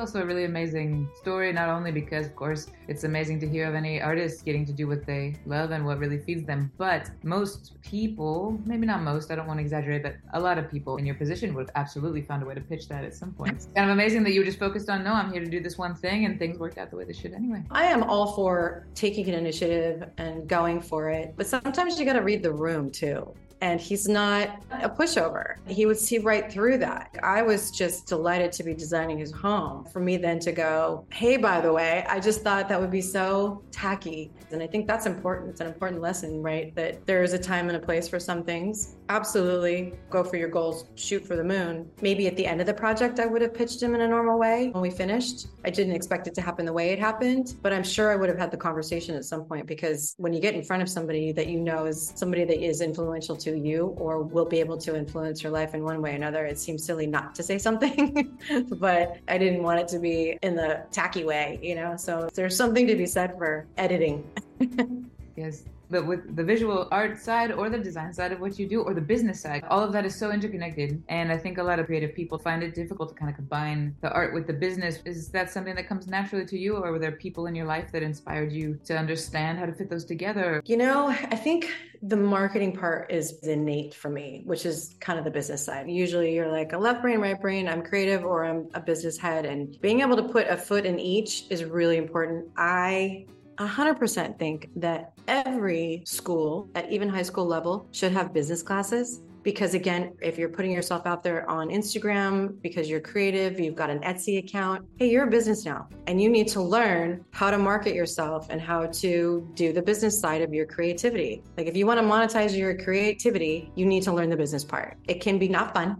also 0.00 0.22
a 0.22 0.24
really 0.24 0.44
amazing 0.44 1.08
story, 1.14 1.52
not 1.52 1.68
only 1.68 1.92
because, 1.92 2.26
of 2.26 2.34
course, 2.34 2.68
it's 2.88 3.04
amazing 3.04 3.38
to 3.40 3.48
hear 3.48 3.68
of 3.68 3.74
any 3.74 4.00
artists 4.00 4.42
getting 4.42 4.64
to 4.64 4.72
do 4.72 4.88
what 4.88 5.04
they 5.06 5.36
love 5.46 5.70
and 5.70 5.84
what 5.84 5.98
really 5.98 6.18
feeds 6.18 6.44
them, 6.44 6.72
but 6.78 7.10
most 7.22 7.80
people, 7.82 8.58
maybe 8.64 8.86
not 8.86 9.02
most, 9.02 9.30
I 9.30 9.34
don't 9.34 9.46
want 9.46 9.58
to 9.58 9.62
exaggerate, 9.62 10.02
but 10.02 10.16
a 10.32 10.40
lot 10.40 10.56
of 10.58 10.70
people 10.70 10.96
in 10.96 11.04
your 11.04 11.14
position 11.14 11.54
would 11.54 11.66
have 11.66 11.76
absolutely 11.76 12.22
found 12.22 12.42
a 12.42 12.46
way 12.46 12.54
to 12.54 12.60
pitch 12.60 12.88
that 12.88 13.04
at 13.04 13.14
some 13.14 13.32
point. 13.32 13.66
Kind 13.76 13.90
of 13.90 13.92
amazing 13.94 14.24
that 14.24 14.32
you 14.32 14.40
were 14.40 14.46
just 14.46 14.58
focused 14.58 14.88
on, 14.88 15.04
no, 15.04 15.12
I'm 15.12 15.30
here 15.30 15.44
to 15.44 15.50
do 15.50 15.60
this 15.60 15.76
one 15.76 15.94
thing, 15.94 16.24
and 16.24 16.38
things 16.38 16.58
worked 16.58 16.78
out 16.78 16.90
the 16.90 16.96
way 16.96 17.04
they 17.04 17.12
should 17.12 17.34
anyway. 17.34 17.62
I 17.70 17.84
am 17.84 18.02
all 18.02 18.32
for 18.32 18.86
taking 18.94 19.28
an 19.28 19.34
initiative 19.34 20.08
and 20.16 20.48
going 20.48 20.80
for 20.80 21.10
it, 21.10 21.34
but 21.36 21.46
sometimes 21.46 21.98
you 21.98 22.06
got 22.06 22.14
to 22.14 22.22
read 22.22 22.42
the 22.42 22.52
room 22.52 22.90
too 22.90 23.32
and 23.60 23.80
he's 23.80 24.08
not 24.08 24.62
a 24.70 24.88
pushover. 24.88 25.56
He 25.66 25.86
would 25.86 25.98
see 25.98 26.18
right 26.18 26.50
through 26.50 26.78
that. 26.78 27.14
I 27.22 27.42
was 27.42 27.70
just 27.70 28.06
delighted 28.06 28.52
to 28.52 28.64
be 28.64 28.74
designing 28.74 29.18
his 29.18 29.32
home. 29.32 29.84
For 29.86 30.00
me 30.00 30.16
then 30.16 30.38
to 30.40 30.52
go, 30.52 31.06
hey, 31.12 31.36
by 31.36 31.60
the 31.60 31.72
way, 31.72 32.04
I 32.08 32.20
just 32.20 32.42
thought 32.42 32.68
that 32.68 32.80
would 32.80 32.90
be 32.90 33.02
so 33.02 33.62
tacky. 33.70 34.32
And 34.50 34.62
I 34.62 34.66
think 34.66 34.86
that's 34.86 35.06
important. 35.06 35.50
It's 35.50 35.60
an 35.60 35.66
important 35.66 36.00
lesson, 36.00 36.42
right? 36.42 36.74
That 36.74 37.06
there 37.06 37.22
is 37.22 37.32
a 37.32 37.38
time 37.38 37.68
and 37.68 37.76
a 37.76 37.80
place 37.80 38.08
for 38.08 38.18
some 38.18 38.42
things. 38.44 38.96
Absolutely 39.08 39.94
go 40.08 40.24
for 40.24 40.36
your 40.36 40.48
goals, 40.48 40.86
shoot 40.94 41.24
for 41.24 41.36
the 41.36 41.44
moon. 41.44 41.90
Maybe 42.00 42.26
at 42.26 42.36
the 42.36 42.46
end 42.46 42.60
of 42.60 42.66
the 42.66 42.74
project, 42.74 43.20
I 43.20 43.26
would 43.26 43.42
have 43.42 43.54
pitched 43.54 43.82
him 43.82 43.94
in 43.94 44.00
a 44.00 44.08
normal 44.08 44.38
way 44.38 44.70
when 44.70 44.82
we 44.82 44.90
finished. 44.90 45.48
I 45.64 45.70
didn't 45.70 45.94
expect 45.94 46.26
it 46.26 46.34
to 46.34 46.40
happen 46.40 46.64
the 46.64 46.72
way 46.72 46.90
it 46.90 46.98
happened, 46.98 47.56
but 47.62 47.72
I'm 47.72 47.82
sure 47.82 48.10
I 48.10 48.16
would 48.16 48.28
have 48.28 48.38
had 48.38 48.50
the 48.50 48.56
conversation 48.56 49.14
at 49.14 49.24
some 49.24 49.44
point 49.44 49.66
because 49.66 50.14
when 50.18 50.32
you 50.32 50.40
get 50.40 50.54
in 50.54 50.62
front 50.62 50.82
of 50.82 50.88
somebody 50.88 51.32
that 51.32 51.48
you 51.48 51.60
know 51.60 51.86
is 51.86 52.12
somebody 52.14 52.44
that 52.44 52.64
is 52.64 52.80
influential 52.80 53.36
to 53.36 53.49
you 53.54 53.94
or 53.98 54.22
will 54.22 54.44
be 54.44 54.60
able 54.60 54.78
to 54.78 54.96
influence 54.96 55.42
your 55.42 55.52
life 55.52 55.74
in 55.74 55.82
one 55.82 56.00
way 56.02 56.12
or 56.12 56.14
another, 56.14 56.44
it 56.46 56.58
seems 56.58 56.84
silly 56.84 57.06
not 57.06 57.34
to 57.36 57.42
say 57.42 57.58
something. 57.58 58.38
but 58.78 59.18
I 59.28 59.38
didn't 59.38 59.62
want 59.62 59.80
it 59.80 59.88
to 59.88 59.98
be 59.98 60.38
in 60.42 60.54
the 60.54 60.84
tacky 60.90 61.24
way, 61.24 61.58
you 61.62 61.74
know? 61.74 61.96
So 61.96 62.28
there's 62.34 62.56
something 62.56 62.86
to 62.86 62.96
be 62.96 63.06
said 63.06 63.36
for 63.36 63.66
editing. 63.76 64.24
yes 65.36 65.64
but 65.90 66.06
with 66.06 66.36
the 66.36 66.44
visual 66.44 66.88
art 66.90 67.18
side 67.18 67.52
or 67.52 67.68
the 67.68 67.78
design 67.78 68.12
side 68.12 68.32
of 68.32 68.40
what 68.40 68.58
you 68.58 68.66
do 68.66 68.82
or 68.82 68.94
the 68.94 69.00
business 69.00 69.40
side 69.40 69.64
all 69.68 69.82
of 69.82 69.92
that 69.92 70.04
is 70.04 70.14
so 70.14 70.30
interconnected. 70.30 71.02
And 71.08 71.30
i 71.32 71.36
think 71.36 71.58
a 71.58 71.62
lot 71.62 71.78
of 71.78 71.86
creative 71.86 72.14
people 72.14 72.38
find 72.38 72.62
it 72.62 72.74
difficult 72.74 73.08
to 73.10 73.14
kind 73.14 73.30
of 73.30 73.36
combine 73.36 73.94
the 74.00 74.10
art 74.12 74.34
with 74.34 74.46
the 74.46 74.52
business. 74.52 75.00
Is 75.04 75.28
that 75.28 75.50
something 75.50 75.74
that 75.74 75.88
comes 75.88 76.06
naturally 76.06 76.46
to 76.46 76.58
you 76.58 76.76
or 76.76 76.92
were 76.92 76.98
there 76.98 77.12
people 77.12 77.46
in 77.46 77.54
your 77.54 77.66
life 77.66 77.92
that 77.92 78.02
inspired 78.02 78.52
you 78.52 78.78
to 78.84 78.96
understand 78.96 79.58
how 79.58 79.66
to 79.66 79.72
fit 79.72 79.90
those 79.90 80.04
together? 80.04 80.62
You 80.66 80.76
know 80.76 81.08
i 81.08 81.36
think 81.36 81.70
the 82.02 82.16
marketing 82.16 82.72
part 82.74 83.10
is 83.10 83.38
innate 83.42 83.94
for 83.94 84.08
me 84.08 84.42
which 84.46 84.64
is 84.64 84.94
kind 85.00 85.18
of 85.18 85.24
the 85.24 85.30
business 85.30 85.64
side. 85.64 85.90
Usually 85.90 86.34
you're 86.34 86.50
like 86.50 86.72
a 86.72 86.78
left 86.78 87.02
brain 87.02 87.20
right 87.20 87.40
brain 87.40 87.68
i'm 87.68 87.82
creative 87.82 88.24
or 88.24 88.44
i'm 88.44 88.68
a 88.74 88.80
business 88.80 89.18
head 89.18 89.44
and 89.44 89.80
being 89.80 90.00
able 90.00 90.16
to 90.16 90.22
put 90.22 90.46
a 90.48 90.56
foot 90.56 90.86
in 90.86 90.98
each 90.98 91.44
is 91.50 91.64
really 91.64 91.96
important. 91.96 92.48
I 92.56 93.26
100% 93.60 94.38
think 94.38 94.70
that 94.76 95.12
every 95.28 96.02
school 96.06 96.68
at 96.74 96.90
even 96.90 97.08
high 97.08 97.22
school 97.22 97.44
level 97.44 97.86
should 97.92 98.12
have 98.12 98.32
business 98.32 98.62
classes. 98.62 99.20
Because 99.42 99.72
again 99.72 100.12
if 100.20 100.36
you're 100.36 100.50
putting 100.50 100.70
yourself 100.70 101.06
out 101.06 101.22
there 101.22 101.48
on 101.48 101.70
instagram 101.70 102.60
because 102.60 102.90
you're 102.90 103.00
creative 103.00 103.58
you've 103.58 103.74
got 103.74 103.88
an 103.88 104.00
etsy 104.00 104.36
account 104.36 104.84
hey 104.98 105.08
you're 105.10 105.26
a 105.26 105.30
business 105.30 105.64
now. 105.64 105.88
And 106.08 106.20
you 106.20 106.28
need 106.28 106.46
to 106.48 106.60
learn 106.60 107.24
how 107.30 107.50
to 107.50 107.56
market 107.56 107.94
yourself 107.94 108.48
and 108.50 108.60
how 108.60 108.86
to 108.86 109.50
do 109.54 109.72
the 109.72 109.80
business 109.80 110.20
side 110.20 110.42
of 110.42 110.52
your 110.52 110.66
creativity. 110.66 111.42
Like 111.56 111.68
if 111.68 111.74
you 111.74 111.86
want 111.86 111.98
to 112.00 112.06
monetize 112.06 112.54
your 112.54 112.76
creativity 112.76 113.72
you 113.76 113.86
need 113.86 114.02
to 114.02 114.12
learn 114.12 114.28
the 114.28 114.36
business 114.36 114.62
part. 114.62 114.98
It 115.08 115.22
can 115.22 115.38
be 115.38 115.48
not 115.48 115.72
fun. 115.72 115.96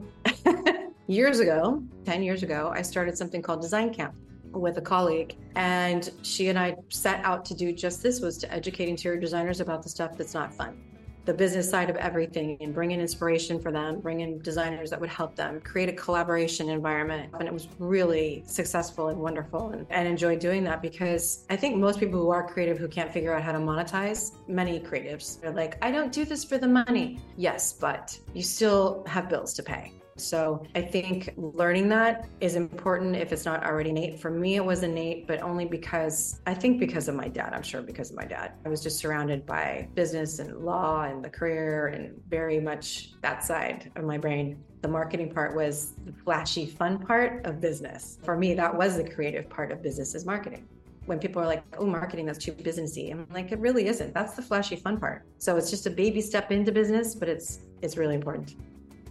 Years 1.07 1.40
ago 1.40 1.83
10 2.05 2.23
years 2.23 2.42
ago 2.42 2.73
i 2.75 2.83
started 2.83 3.16
something 3.16 3.42
called 3.42 3.61
design 3.61 3.92
camp 3.92 4.14
with 4.52 4.78
a 4.78 4.80
colleague 4.80 5.36
and 5.56 6.10
she 6.22 6.48
and 6.48 6.58
I 6.58 6.76
set 6.88 7.24
out 7.24 7.44
to 7.46 7.54
do 7.54 7.72
just 7.72 8.02
this 8.02 8.20
was 8.20 8.38
to 8.38 8.52
educate 8.52 8.88
interior 8.88 9.20
designers 9.20 9.60
about 9.60 9.82
the 9.82 9.88
stuff 9.88 10.16
that's 10.16 10.34
not 10.34 10.54
fun. 10.54 10.78
The 11.26 11.34
business 11.34 11.68
side 11.68 11.90
of 11.90 11.96
everything 11.96 12.56
and 12.60 12.74
bring 12.74 12.92
in 12.92 13.00
inspiration 13.00 13.60
for 13.60 13.70
them 13.70 14.00
bring 14.00 14.20
in 14.20 14.40
designers 14.40 14.90
that 14.90 15.00
would 15.00 15.10
help 15.10 15.36
them 15.36 15.60
create 15.60 15.88
a 15.88 15.92
collaboration 15.92 16.68
environment 16.70 17.30
and 17.38 17.46
it 17.46 17.52
was 17.52 17.68
really 17.78 18.42
successful 18.46 19.08
and 19.08 19.18
wonderful 19.20 19.70
and, 19.70 19.86
and 19.90 20.08
enjoyed 20.08 20.40
doing 20.40 20.64
that 20.64 20.80
because 20.80 21.44
i 21.50 21.54
think 21.54 21.76
most 21.76 22.00
people 22.00 22.18
who 22.18 22.30
are 22.30 22.44
creative 22.48 22.78
who 22.78 22.88
can't 22.88 23.12
figure 23.12 23.34
out 23.34 23.42
how 23.42 23.52
to 23.52 23.58
monetize 23.58 24.32
many 24.48 24.80
creatives 24.80 25.44
are 25.44 25.52
like 25.52 25.76
i 25.84 25.90
don't 25.90 26.10
do 26.10 26.24
this 26.24 26.42
for 26.42 26.58
the 26.58 26.66
money. 26.66 27.20
Yes 27.36 27.74
but 27.74 28.18
you 28.32 28.42
still 28.42 29.04
have 29.06 29.28
bills 29.28 29.52
to 29.54 29.62
pay 29.62 29.92
so 30.20 30.64
I 30.74 30.83
think 30.83 31.35
learning 31.37 31.88
that 31.90 32.28
is 32.40 32.56
important 32.56 33.16
if 33.16 33.33
it's 33.33 33.44
not 33.44 33.64
already 33.64 33.90
innate. 33.90 34.20
For 34.20 34.30
me, 34.30 34.56
it 34.56 34.64
was 34.64 34.83
innate, 34.83 35.26
but 35.26 35.42
only 35.42 35.64
because 35.64 36.40
I 36.46 36.54
think 36.54 36.78
because 36.78 37.09
of 37.09 37.14
my 37.14 37.28
dad. 37.28 37.52
I'm 37.54 37.62
sure 37.62 37.83
because 37.83 38.11
of 38.11 38.16
my 38.16 38.24
dad. 38.24 38.52
I 38.64 38.68
was 38.68 38.83
just 38.83 38.98
surrounded 38.98 39.46
by 39.46 39.88
business 39.94 40.38
and 40.38 40.59
law 40.59 41.04
and 41.04 41.24
the 41.24 41.30
career 41.30 41.88
and 41.88 42.20
very 42.28 42.61
much 42.61 43.12
that 43.22 43.44
side 43.44 43.90
of 43.96 44.04
my 44.04 44.18
brain. 44.18 44.62
The 44.83 44.88
marketing 44.88 45.33
part 45.33 45.54
was 45.54 45.94
the 46.06 46.12
flashy, 46.12 46.66
fun 46.66 46.98
part 46.98 47.44
of 47.44 47.61
business. 47.61 48.18
For 48.24 48.37
me, 48.37 48.54
that 48.54 48.74
was 48.74 48.96
the 48.96 49.09
creative 49.09 49.48
part 49.48 49.72
of 49.72 49.83
business 49.83 50.14
is 50.14 50.24
marketing 50.24 50.66
when 51.06 51.18
people 51.18 51.42
are 51.42 51.46
like, 51.46 51.64
oh, 51.76 51.87
marketing, 51.87 52.26
that's 52.26 52.38
too 52.38 52.52
businessy. 52.52 53.11
I'm 53.11 53.26
like, 53.33 53.50
it 53.50 53.59
really 53.59 53.88
isn't. 53.88 54.14
That's 54.14 54.35
the 54.35 54.42
flashy 54.42 54.76
fun 54.76 54.98
part. 54.98 55.24
So 55.38 55.56
it's 55.56 55.68
just 55.68 55.87
a 55.87 55.90
baby 55.90 56.20
step 56.20 56.52
into 56.52 56.70
business, 56.70 57.16
but 57.16 57.28
it's 57.28 57.61
it's 57.83 57.96
really 57.96 58.14
important. 58.14 58.54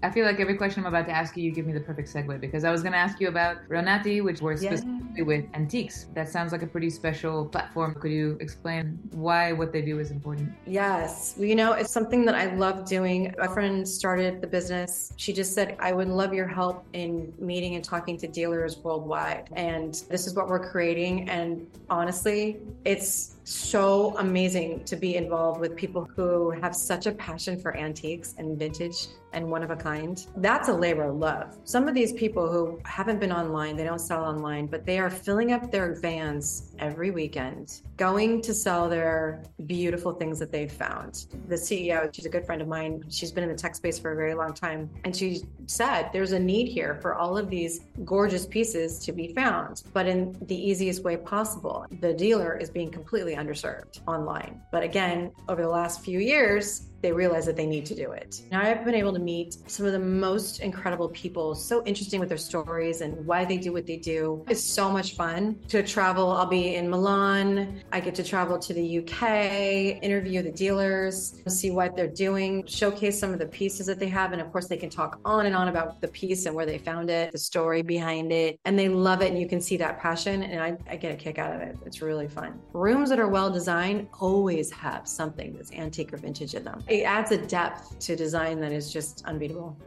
I 0.02 0.10
feel 0.10 0.26
like 0.26 0.40
every 0.40 0.56
question 0.56 0.86
I'm 0.86 0.88
about 0.94 1.08
to 1.08 1.12
ask 1.12 1.36
you, 1.36 1.44
you 1.44 1.52
give 1.52 1.66
me 1.66 1.74
the 1.74 1.82
perfect 1.82 2.08
segue 2.14 2.40
because 2.40 2.64
I 2.64 2.72
was 2.72 2.82
going 2.82 2.94
to 2.94 2.98
ask 2.98 3.20
you 3.20 3.28
about 3.28 3.58
Ronati, 3.68 4.24
which 4.24 4.42
works 4.42 4.64
Yeah. 4.64 4.76
specifically 4.76 5.24
with 5.24 5.46
antiques. 5.54 6.08
That 6.14 6.30
sounds 6.30 6.54
like 6.54 6.64
a 6.64 6.68
pretty 6.68 6.90
special 6.90 7.46
platform. 7.46 7.96
Could 7.96 8.12
you 8.12 8.38
explain 8.40 8.98
why 9.12 9.52
what 9.52 9.74
they 9.74 9.82
do 9.82 10.00
is 10.00 10.12
important? 10.12 10.52
Yes. 10.66 11.36
Well, 11.38 11.48
you 11.48 11.56
know, 11.56 11.74
it's 11.74 11.92
something 11.92 12.24
that 12.26 12.36
I 12.36 12.56
love 12.56 12.86
doing. 12.88 13.34
A 13.40 13.50
friend 13.50 13.86
started 13.86 14.40
the 14.40 14.48
business. 14.48 15.12
She 15.18 15.34
just 15.34 15.54
said, 15.54 15.76
I 15.80 15.92
would 15.92 16.08
love 16.08 16.34
your 16.34 16.48
help 16.48 16.86
in 16.94 17.34
meeting 17.38 17.76
and 17.76 17.84
talking 17.84 18.18
to 18.20 18.28
dealers 18.28 18.78
worldwide. 18.78 19.50
And 19.54 19.94
this 20.10 20.28
is 20.28 20.34
what 20.34 20.48
we're 20.48 20.70
creating. 20.72 21.30
And 21.30 21.68
honestly, 21.90 22.60
it's 22.86 23.36
so 23.50 24.16
amazing 24.20 24.84
to 24.86 24.96
be 24.96 25.16
involved 25.16 25.60
with 25.60 25.76
people 25.76 26.08
who 26.16 26.52
have 26.52 26.76
such 26.76 27.08
a 27.08 27.12
passion 27.12 27.60
for 27.60 27.76
antiques 27.76 28.36
and 28.38 28.60
vintage 28.60 29.08
and 29.34 29.50
one 29.50 29.64
of 29.64 29.72
a 29.72 29.76
kind. 29.76 30.26
That's 30.38 30.70
a 30.70 30.74
labor 30.74 31.04
of 31.04 31.16
love. 31.16 31.58
Some 31.64 31.88
of 31.88 31.94
these 31.94 32.14
people 32.14 32.52
who 32.52 32.80
haven't 32.86 33.20
been 33.20 33.32
online, 33.32 33.76
they 33.76 33.84
don't 33.84 34.00
sell 34.00 34.24
online, 34.24 34.68
but 34.68 34.86
they 34.86 35.00
are 35.00 35.10
filling 35.10 35.52
up 35.52 35.72
their 35.72 36.00
vans 36.00 36.76
every 36.80 37.12
weekend, 37.12 37.82
going 37.98 38.42
to 38.42 38.54
sell 38.54 38.90
their 38.90 39.44
beautiful 39.66 40.14
things 40.14 40.40
that 40.40 40.52
they've 40.52 40.72
found. 40.72 41.28
The 41.48 41.56
CEO, 41.56 42.14
she's 42.14 42.26
a 42.26 42.30
good 42.30 42.46
friend 42.46 42.62
of 42.62 42.68
mine. 42.68 43.04
She's 43.10 43.32
been 43.32 43.44
in 43.44 43.50
the 43.50 43.56
tech 43.56 43.76
space 43.76 44.00
for 44.00 44.14
a 44.14 44.16
very 44.16 44.34
long 44.34 44.54
time. 44.54 44.90
And 45.04 45.16
she 45.16 45.44
said 45.68 46.10
there's 46.12 46.32
a 46.32 46.40
need 46.40 46.68
here 46.68 46.98
for 47.02 47.16
all 47.16 47.38
of 47.38 47.50
these 47.50 47.82
gorgeous 48.06 48.46
pieces 48.46 49.00
to 49.00 49.12
be 49.12 49.34
found, 49.34 49.84
but 49.94 50.08
in 50.08 50.36
the 50.48 50.56
easiest 50.56 51.04
way 51.04 51.18
possible. 51.18 51.86
The 52.00 52.14
dealer 52.14 52.58
is 52.58 52.70
being 52.70 52.90
completely 52.90 53.36
underserved 53.39 54.02
online. 54.08 54.62
But 54.71 54.84
again, 54.84 55.32
over 55.47 55.62
the 55.62 55.69
last 55.69 56.04
few 56.04 56.19
years, 56.19 56.88
they 57.02 57.12
realize 57.12 57.46
that 57.46 57.56
they 57.56 57.66
need 57.66 57.86
to 57.88 57.96
do 57.96 58.12
it. 58.12 58.42
Now 58.52 58.62
I've 58.62 58.86
been 58.86 58.96
able 58.96 59.14
to 59.14 59.20
meet 59.20 59.58
some 59.68 59.86
of 59.86 59.92
the 59.92 60.00
most 60.00 60.60
incredible 60.60 61.10
people, 61.10 61.56
so 61.56 61.84
interesting 61.86 62.20
with 62.20 62.30
their 62.30 62.38
stories 62.38 63.02
and 63.02 63.26
why 63.26 63.46
they 63.46 63.58
do 63.58 63.72
what 63.74 63.86
they 63.86 63.98
do. 63.98 64.44
It's 64.50 64.64
so 64.64 64.90
much 64.92 65.16
fun 65.16 65.60
to 65.70 65.84
travel. 65.84 66.32
I'll 66.32 66.46
be 66.46 66.76
in 66.76 66.90
Milan. 66.90 67.82
I 67.92 68.00
get 68.00 68.16
to 68.16 68.24
travel 68.24 68.58
to 68.60 68.74
the 68.74 69.00
UK, 69.00 70.04
interview 70.04 70.42
the 70.42 70.52
dealers, 70.52 71.42
see 71.48 71.72
what 71.72 71.96
they're 71.96 72.08
doing, 72.08 72.66
showcase 72.66 73.20
some 73.20 73.34
of 73.34 73.40
the 73.40 73.46
pieces 73.48 73.86
that 73.88 74.00
they 74.00 74.08
have. 74.08 74.32
And 74.32 74.42
of 74.42 74.52
course, 74.52 74.68
they 74.68 74.78
can 74.78 74.90
talk 74.90 75.20
on 75.26 75.46
and 75.46 75.56
on 75.56 75.68
about 75.68 76.02
the 76.02 76.08
piece 76.08 76.46
and 76.46 76.56
where 76.56 76.66
they 76.66 76.78
found 76.78 77.10
it, 77.10 77.32
the 77.32 77.38
story 77.38 77.82
behind 77.82 78.32
it. 78.32 78.60
And 78.66 78.78
they 78.78 78.90
love 78.90 79.22
it. 79.22 79.32
And 79.32 79.40
you 79.40 79.48
can 79.48 79.62
see 79.62 79.78
that 79.78 80.00
passion. 80.00 80.44
And 80.44 80.62
I, 80.62 80.78
I 80.90 80.96
get 80.96 81.12
a 81.12 81.16
kick 81.16 81.38
out 81.38 81.54
of 81.54 81.62
it. 81.62 81.78
It's 81.86 82.02
really 82.02 82.28
fun. 82.28 82.60
Rooms 82.74 83.10
that 83.10 83.20
are 83.20 83.28
well 83.28 83.50
designed 83.50 84.08
always 84.20 84.72
have 84.72 85.08
something 85.08 85.54
that's 85.54 85.72
antique 85.72 86.14
or 86.14 86.18
vintage 86.18 86.54
in 86.56 86.64
them. 86.64 86.84
It 86.89 87.04
adds 87.04 87.32
a 87.32 87.38
depth 87.38 87.99
to 87.99 88.15
design 88.15 88.60
that 88.62 88.71
is 88.71 88.91
just 88.91 89.23
unbeatable. 89.25 89.78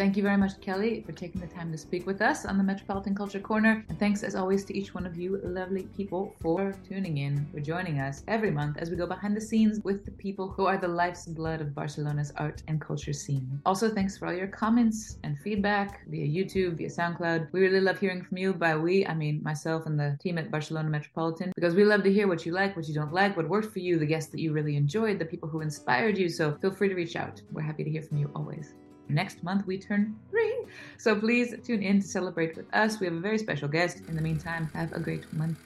Thank 0.00 0.16
you 0.16 0.22
very 0.22 0.36
much, 0.36 0.52
Kelli, 0.60 1.04
for 1.04 1.12
taking 1.12 1.40
the 1.40 1.46
time 1.46 1.72
to 1.72 1.76
speak 1.76 2.06
with 2.06 2.22
us 2.22 2.46
on 2.46 2.56
the 2.56 2.64
Metropolitan 2.64 3.14
Culture 3.14 3.40
Corner. 3.40 3.84
And 3.88 3.98
thanks, 3.98 4.22
as 4.22 4.34
always, 4.34 4.64
to 4.66 4.76
each 4.76 4.94
one 4.94 5.04
of 5.04 5.16
you 5.16 5.40
lovely 5.42 5.82
people 5.96 6.34
for 6.40 6.74
tuning 6.88 7.18
in, 7.18 7.46
for 7.52 7.60
joining 7.60 7.98
us 7.98 8.22
every 8.28 8.50
month 8.50 8.78
as 8.78 8.88
we 8.88 8.96
go 8.96 9.06
behind 9.06 9.36
the 9.36 9.40
scenes 9.40 9.80
with 9.82 10.04
the 10.04 10.10
people 10.12 10.48
who 10.48 10.66
are 10.66 10.78
the 10.78 10.88
life's 10.88 11.26
blood 11.26 11.60
of 11.60 11.74
Barcelona's 11.74 12.32
art 12.36 12.62
and 12.68 12.80
culture 12.80 13.12
scene. 13.12 13.60
Also, 13.66 13.90
thanks 13.90 14.16
for 14.16 14.28
all 14.28 14.32
your 14.32 14.46
comments 14.46 15.18
and 15.24 15.38
feedback 15.38 16.06
via 16.08 16.26
YouTube, 16.26 16.76
via 16.76 16.88
SoundCloud. 16.88 17.48
We 17.52 17.60
really 17.60 17.80
love 17.80 17.98
hearing 17.98 18.22
from 18.22 18.38
you. 18.38 18.54
By 18.54 18.76
we, 18.76 19.06
I 19.06 19.14
mean 19.14 19.42
myself 19.42 19.86
and 19.86 19.98
the 19.98 20.16
team 20.20 20.38
at 20.38 20.50
Barcelona 20.50 20.88
Metropolitan, 20.88 21.52
because 21.56 21.74
we 21.74 21.84
love 21.84 22.04
to 22.04 22.12
hear 22.12 22.28
what 22.28 22.46
you 22.46 22.52
like, 22.52 22.76
what 22.76 22.86
you 22.86 22.94
don't 22.94 23.12
like, 23.12 23.36
what 23.36 23.48
worked 23.48 23.72
for 23.72 23.80
you, 23.80 23.98
the 23.98 24.06
guests 24.06 24.30
that 24.30 24.40
you 24.40 24.52
really 24.52 24.76
enjoyed, 24.76 25.18
the 25.18 25.24
people 25.24 25.48
who 25.48 25.60
inspired 25.60 26.16
you. 26.16 26.28
So 26.28 26.56
feel 26.62 26.70
free 26.70 26.88
to 26.88 26.94
reach 26.94 27.16
out. 27.16 27.42
We're 27.52 27.62
happy 27.62 27.84
to 27.84 27.90
hear 27.90 28.02
from 28.02 28.18
you 28.18 28.30
always. 28.34 28.72
Next 29.10 29.42
month 29.42 29.66
we 29.66 29.78
turn 29.78 30.16
three. 30.30 30.66
So 30.98 31.18
please 31.18 31.54
tune 31.64 31.82
in 31.82 32.00
to 32.00 32.06
celebrate 32.06 32.56
with 32.56 32.72
us. 32.72 33.00
We 33.00 33.06
have 33.06 33.14
a 33.14 33.20
very 33.20 33.38
special 33.38 33.68
guest. 33.68 34.02
In 34.08 34.16
the 34.16 34.22
meantime, 34.22 34.70
have 34.74 34.92
a 34.92 35.00
great 35.00 35.30
month. 35.32 35.58